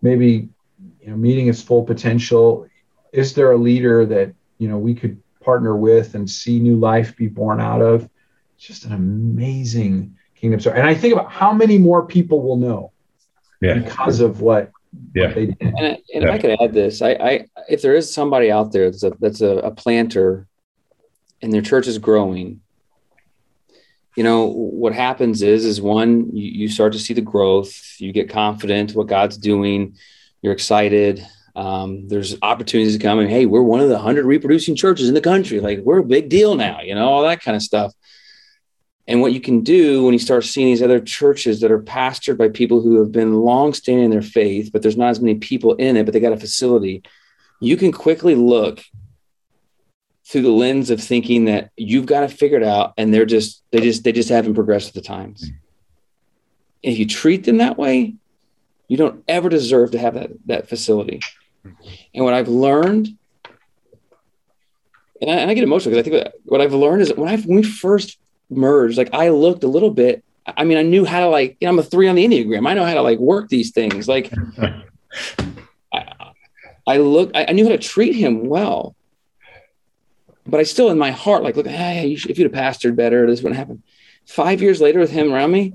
[0.00, 0.48] maybe
[1.02, 2.66] you know meeting its full potential.
[3.12, 7.16] Is there a leader that you know we could partner with and see new life
[7.16, 8.08] be born out of?
[8.56, 10.78] It's just an amazing kingdom story.
[10.78, 12.92] And i think about how many more people will know
[13.60, 13.74] yeah.
[13.74, 14.70] because of what
[15.14, 15.28] yeah.
[15.28, 16.28] What and, and yeah.
[16.28, 19.12] if I could add this, I, I, if there is somebody out there that's a
[19.20, 20.46] that's a, a planter,
[21.42, 22.60] and their church is growing,
[24.16, 28.12] you know what happens is is one you, you start to see the growth you
[28.12, 29.94] get confident what god's doing
[30.42, 31.24] you're excited
[31.54, 35.14] um, there's opportunities to come and hey we're one of the 100 reproducing churches in
[35.14, 37.92] the country like we're a big deal now you know all that kind of stuff
[39.08, 42.36] and what you can do when you start seeing these other churches that are pastored
[42.36, 45.36] by people who have been long standing in their faith but there's not as many
[45.36, 47.02] people in it but they got a facility
[47.60, 48.82] you can quickly look
[50.26, 53.62] through the lens of thinking that you've got to figure it out and they're just
[53.70, 55.42] they just they just haven't progressed with the times.
[55.42, 58.14] And if you treat them that way
[58.88, 61.20] you don't ever deserve to have that that facility.
[62.14, 63.16] And what i've learned
[65.20, 67.36] and I, and I get emotional because I think what I've learned is when I
[67.38, 68.18] when we first
[68.50, 70.24] merged, like I looked a little bit.
[70.46, 71.56] I mean, I knew how to like.
[71.60, 72.68] You know, I'm a three on the enneagram.
[72.68, 74.06] I know how to like work these things.
[74.08, 74.32] Like,
[75.92, 76.32] I,
[76.86, 77.32] I look.
[77.34, 78.94] I, I, knew how to treat him well,
[80.46, 82.96] but I still in my heart like look, hey, you should, if you'd have pastored
[82.96, 83.82] better, this wouldn't happen.
[84.24, 85.74] Five years later with him around me,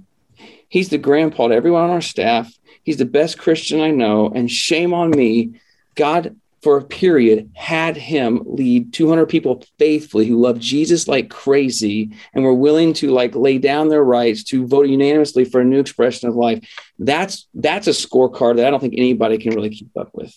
[0.70, 2.54] he's the grandpa to everyone on our staff.
[2.84, 5.60] He's the best Christian I know, and shame on me.
[5.96, 12.12] God, for a period, had him lead 200 people faithfully who loved Jesus like crazy
[12.34, 15.80] and were willing to like lay down their rights to vote unanimously for a new
[15.80, 16.64] expression of life.
[17.00, 20.34] That's that's a scorecard that I don't think anybody can really keep up with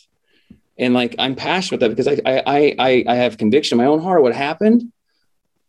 [0.79, 3.91] and like I'm passionate with that because I I I, I have conviction in my
[3.91, 4.93] own heart what happened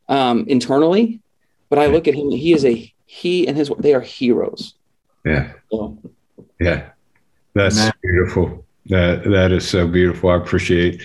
[0.08, 1.22] um, internally,
[1.70, 2.30] but I look at him.
[2.32, 4.74] He is a he and his they are heroes.
[5.24, 5.54] Yeah.
[5.72, 5.98] So.
[6.60, 6.90] Yeah.
[7.54, 7.94] That's Man.
[8.02, 8.65] beautiful.
[8.88, 10.30] That that is so beautiful.
[10.30, 11.02] I appreciate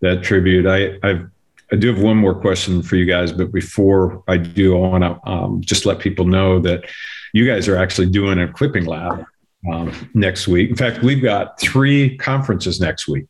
[0.00, 0.66] that tribute.
[0.66, 1.30] I I've
[1.72, 5.02] I do have one more question for you guys, but before I do, I want
[5.02, 6.84] to um, just let people know that
[7.32, 9.24] you guys are actually doing an equipping lab
[9.70, 10.70] um, next week.
[10.70, 13.26] In fact, we've got three conferences next week.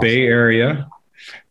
[0.00, 0.88] Bay Area,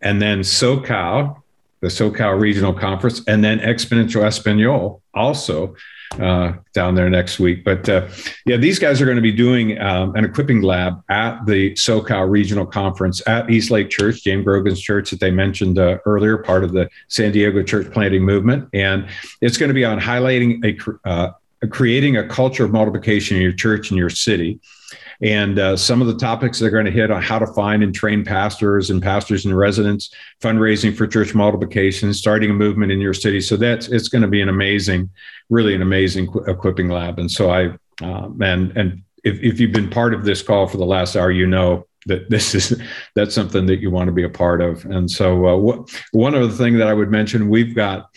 [0.01, 1.41] and then SoCal,
[1.81, 5.75] the SoCal Regional Conference, and then Exponential Espanol also
[6.19, 7.63] uh, down there next week.
[7.63, 8.07] But uh,
[8.45, 12.29] yeah, these guys are going to be doing um, an equipping lab at the SoCal
[12.29, 16.63] Regional Conference at East Lake Church, James Grogan's church that they mentioned uh, earlier, part
[16.63, 18.69] of the San Diego church planting movement.
[18.73, 19.07] And
[19.41, 21.31] it's going to be on highlighting a, uh,
[21.69, 24.59] creating a culture of multiplication in your church and your city.
[25.21, 27.93] And uh, some of the topics they're going to hit on how to find and
[27.93, 33.13] train pastors and pastors and residents, fundraising for church multiplication, starting a movement in your
[33.13, 33.41] city.
[33.41, 35.09] So that's it's going to be an amazing,
[35.49, 37.19] really an amazing equipping lab.
[37.19, 37.71] And so I
[38.03, 41.31] um, and and if, if you've been part of this call for the last hour,
[41.31, 42.79] you know that this is
[43.15, 44.85] that's something that you want to be a part of.
[44.85, 48.09] And so uh, one other thing that I would mention, we've got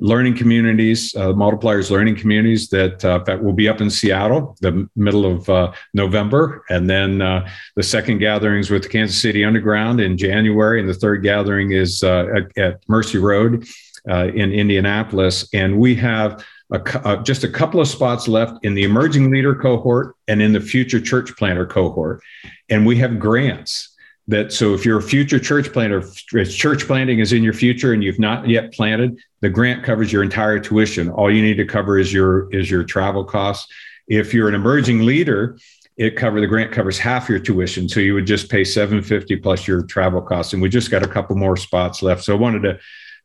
[0.00, 4.88] learning communities, uh, multipliers learning communities that uh, that will be up in Seattle the
[4.96, 10.00] middle of uh, November, and then uh, the second gatherings with the Kansas City Underground
[10.00, 13.66] in January, and the third gathering is uh, at, at, Mercy Road
[14.08, 16.44] uh, in Indianapolis, and we have.
[16.70, 20.60] A, just a couple of spots left in the emerging leader cohort and in the
[20.60, 22.20] future church planter cohort.
[22.68, 23.96] And we have grants
[24.28, 26.02] that so if you're a future church planter,
[26.44, 30.22] church planting is in your future and you've not yet planted, the grant covers your
[30.22, 31.08] entire tuition.
[31.08, 33.72] All you need to cover is your is your travel costs.
[34.06, 35.58] If you're an emerging leader,
[35.96, 39.66] it cover the grant covers half your tuition, so you would just pay 750 plus
[39.66, 40.52] your travel costs.
[40.52, 42.78] And we just got a couple more spots left, so I wanted to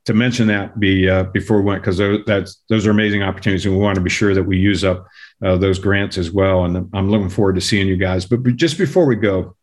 [0.05, 3.65] to mention that be uh, before we went because those, that's those are amazing opportunities,
[3.65, 5.05] and we want to be sure that we use up
[5.43, 6.63] uh, those grants as well.
[6.63, 8.25] And I'm looking forward to seeing you guys.
[8.25, 9.55] But just before we go,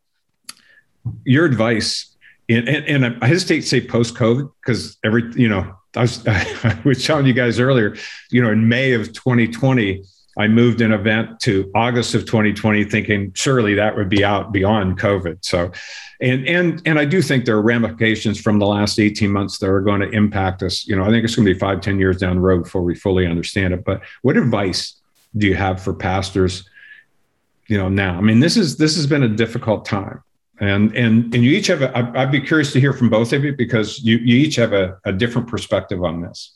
[1.25, 2.15] your advice,
[2.49, 6.27] and, and, and I hesitate to say post COVID because every, you know, I was,
[6.29, 7.97] I was telling you guys earlier,
[8.31, 10.03] you know, in May of 2020,
[10.39, 14.99] I moved an event to August of 2020, thinking surely that would be out beyond
[14.99, 15.45] COVID.
[15.45, 15.73] So,
[16.21, 19.69] and and and I do think there are ramifications from the last 18 months that
[19.69, 20.87] are going to impact us.
[20.87, 22.83] You know, I think it's going to be five, 10 years down the road before
[22.83, 23.85] we fully understand it.
[23.85, 24.95] But what advice
[25.37, 26.69] do you have for pastors?
[27.67, 30.23] You know, now, I mean, this is this has been a difficult time
[30.61, 31.97] And and and you each have a.
[31.97, 34.99] I'd be curious to hear from both of you because you you each have a,
[35.07, 36.55] a different perspective on this.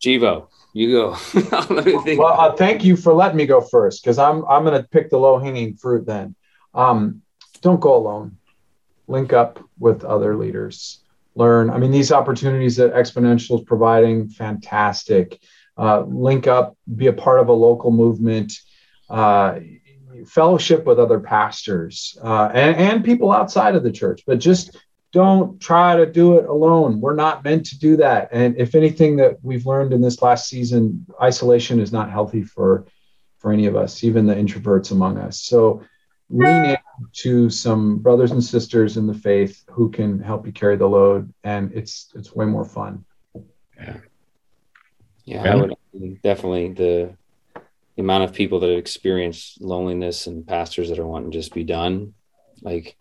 [0.00, 1.16] Chivo, you go.
[2.16, 5.10] well, uh, thank you for letting me go first because I'm I'm going to pick
[5.10, 6.06] the low hanging fruit.
[6.06, 6.36] Then,
[6.74, 7.22] um,
[7.60, 8.36] don't go alone.
[9.08, 11.00] Link up with other leaders.
[11.34, 11.70] Learn.
[11.70, 15.40] I mean, these opportunities that Exponential is providing, fantastic.
[15.76, 16.76] Uh, link up.
[16.94, 18.52] Be a part of a local movement.
[19.08, 19.58] Uh,
[20.26, 24.76] fellowship with other pastors uh, and, and people outside of the church, but just
[25.12, 27.00] don't try to do it alone.
[27.00, 28.28] We're not meant to do that.
[28.32, 32.86] And if anything that we've learned in this last season, isolation is not healthy for
[33.38, 35.40] for any of us, even the introverts among us.
[35.40, 35.82] So
[36.28, 36.76] lean in
[37.12, 41.32] to some brothers and sisters in the faith who can help you carry the load,
[41.42, 43.04] and it's it's way more fun.
[43.78, 43.96] Yeah,
[45.24, 45.74] yeah, I would
[46.22, 47.16] definitely the
[48.00, 51.64] the amount of people that experience loneliness and pastors that are wanting to just be
[51.64, 52.14] done,
[52.62, 52.96] like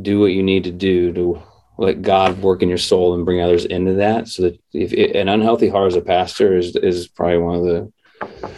[0.00, 1.42] do what you need to do to
[1.76, 4.28] let God work in your soul and bring others into that.
[4.28, 7.64] So that if it, an unhealthy heart as a pastor is is probably one of
[7.64, 8.52] the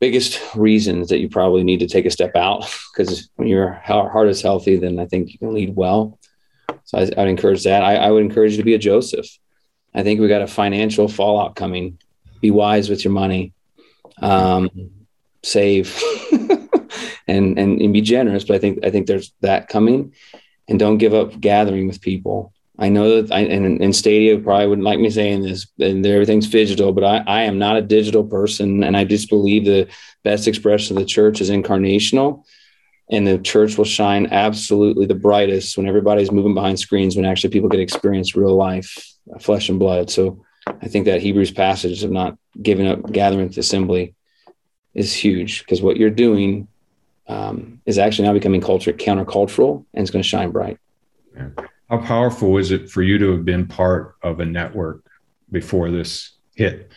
[0.00, 4.26] biggest reasons that you probably need to take a step out because when your heart
[4.26, 6.18] is healthy, then I think you can lead well.
[6.82, 7.84] So I, would encourage that.
[7.84, 9.26] I, I would encourage you to be a Joseph.
[9.94, 12.00] I think we got a financial fallout coming.
[12.40, 13.52] Be wise with your money.
[14.20, 15.01] Um,
[15.44, 16.00] save
[17.28, 18.44] and, and and be generous.
[18.44, 20.14] But I think I think there's that coming,
[20.68, 22.52] and don't give up gathering with people.
[22.78, 26.48] I know that I, and, and Stadia probably wouldn't like me saying this, and everything's
[26.48, 29.88] digital, but I, I am not a digital person, and I just believe the
[30.24, 32.44] best expression of the church is incarnational,
[33.10, 37.50] and the church will shine absolutely the brightest when everybody's moving behind screens, when actually
[37.50, 40.10] people get experience real life, flesh and blood.
[40.10, 44.14] So I think that Hebrews passage of not giving up gathering assembly
[44.94, 46.68] is huge because what you're doing
[47.28, 50.78] um, is actually now becoming culture countercultural and it's going to shine bright.
[51.34, 51.48] Yeah.
[51.88, 55.04] How powerful is it for you to have been part of a network
[55.50, 56.90] before this hit?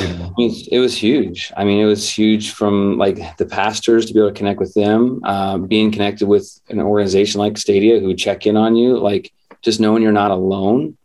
[0.00, 0.34] You know?
[0.38, 1.50] it was huge.
[1.56, 4.74] I mean, it was huge from like the pastors to be able to connect with
[4.74, 9.32] them, uh, being connected with an organization like Stadia who check in on you, like
[9.62, 10.96] just knowing you're not alone.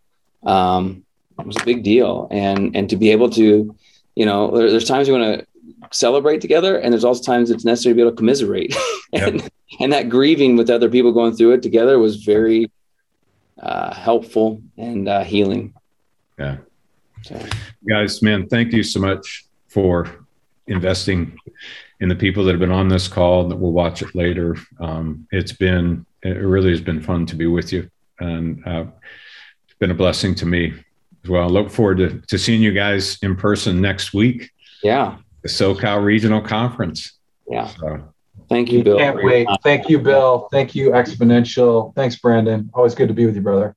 [0.43, 1.05] Um,
[1.39, 3.75] it was a big deal, and and to be able to
[4.15, 5.47] you know, there, there's times you want to
[5.91, 8.75] celebrate together, and there's also times it's necessary to be able to commiserate.
[9.13, 9.53] and yep.
[9.79, 12.71] and that grieving with other people going through it together was very
[13.61, 15.73] uh, helpful and uh, healing.
[16.37, 16.57] Yeah.
[17.23, 17.39] So.
[17.87, 20.25] Guys, man, thank you so much for
[20.67, 21.37] investing
[21.99, 24.57] in the people that have been on this call and that will watch it later.
[24.79, 27.89] Um, it's been, it really has been fun to be with you.
[28.19, 28.85] And uh,
[29.65, 30.73] it's been a blessing to me
[31.27, 31.49] well.
[31.49, 34.51] Look forward to, to seeing you guys in person next week.
[34.83, 35.17] Yeah.
[35.41, 37.13] The SoCal Regional Conference.
[37.49, 37.67] Yeah.
[37.67, 38.13] So.
[38.49, 38.97] Thank you, Bill.
[38.97, 39.47] Can't wait.
[39.63, 40.47] Thank you, Bill.
[40.51, 41.95] Thank you, Exponential.
[41.95, 42.69] Thanks, Brandon.
[42.73, 43.75] Always good to be with you, brother.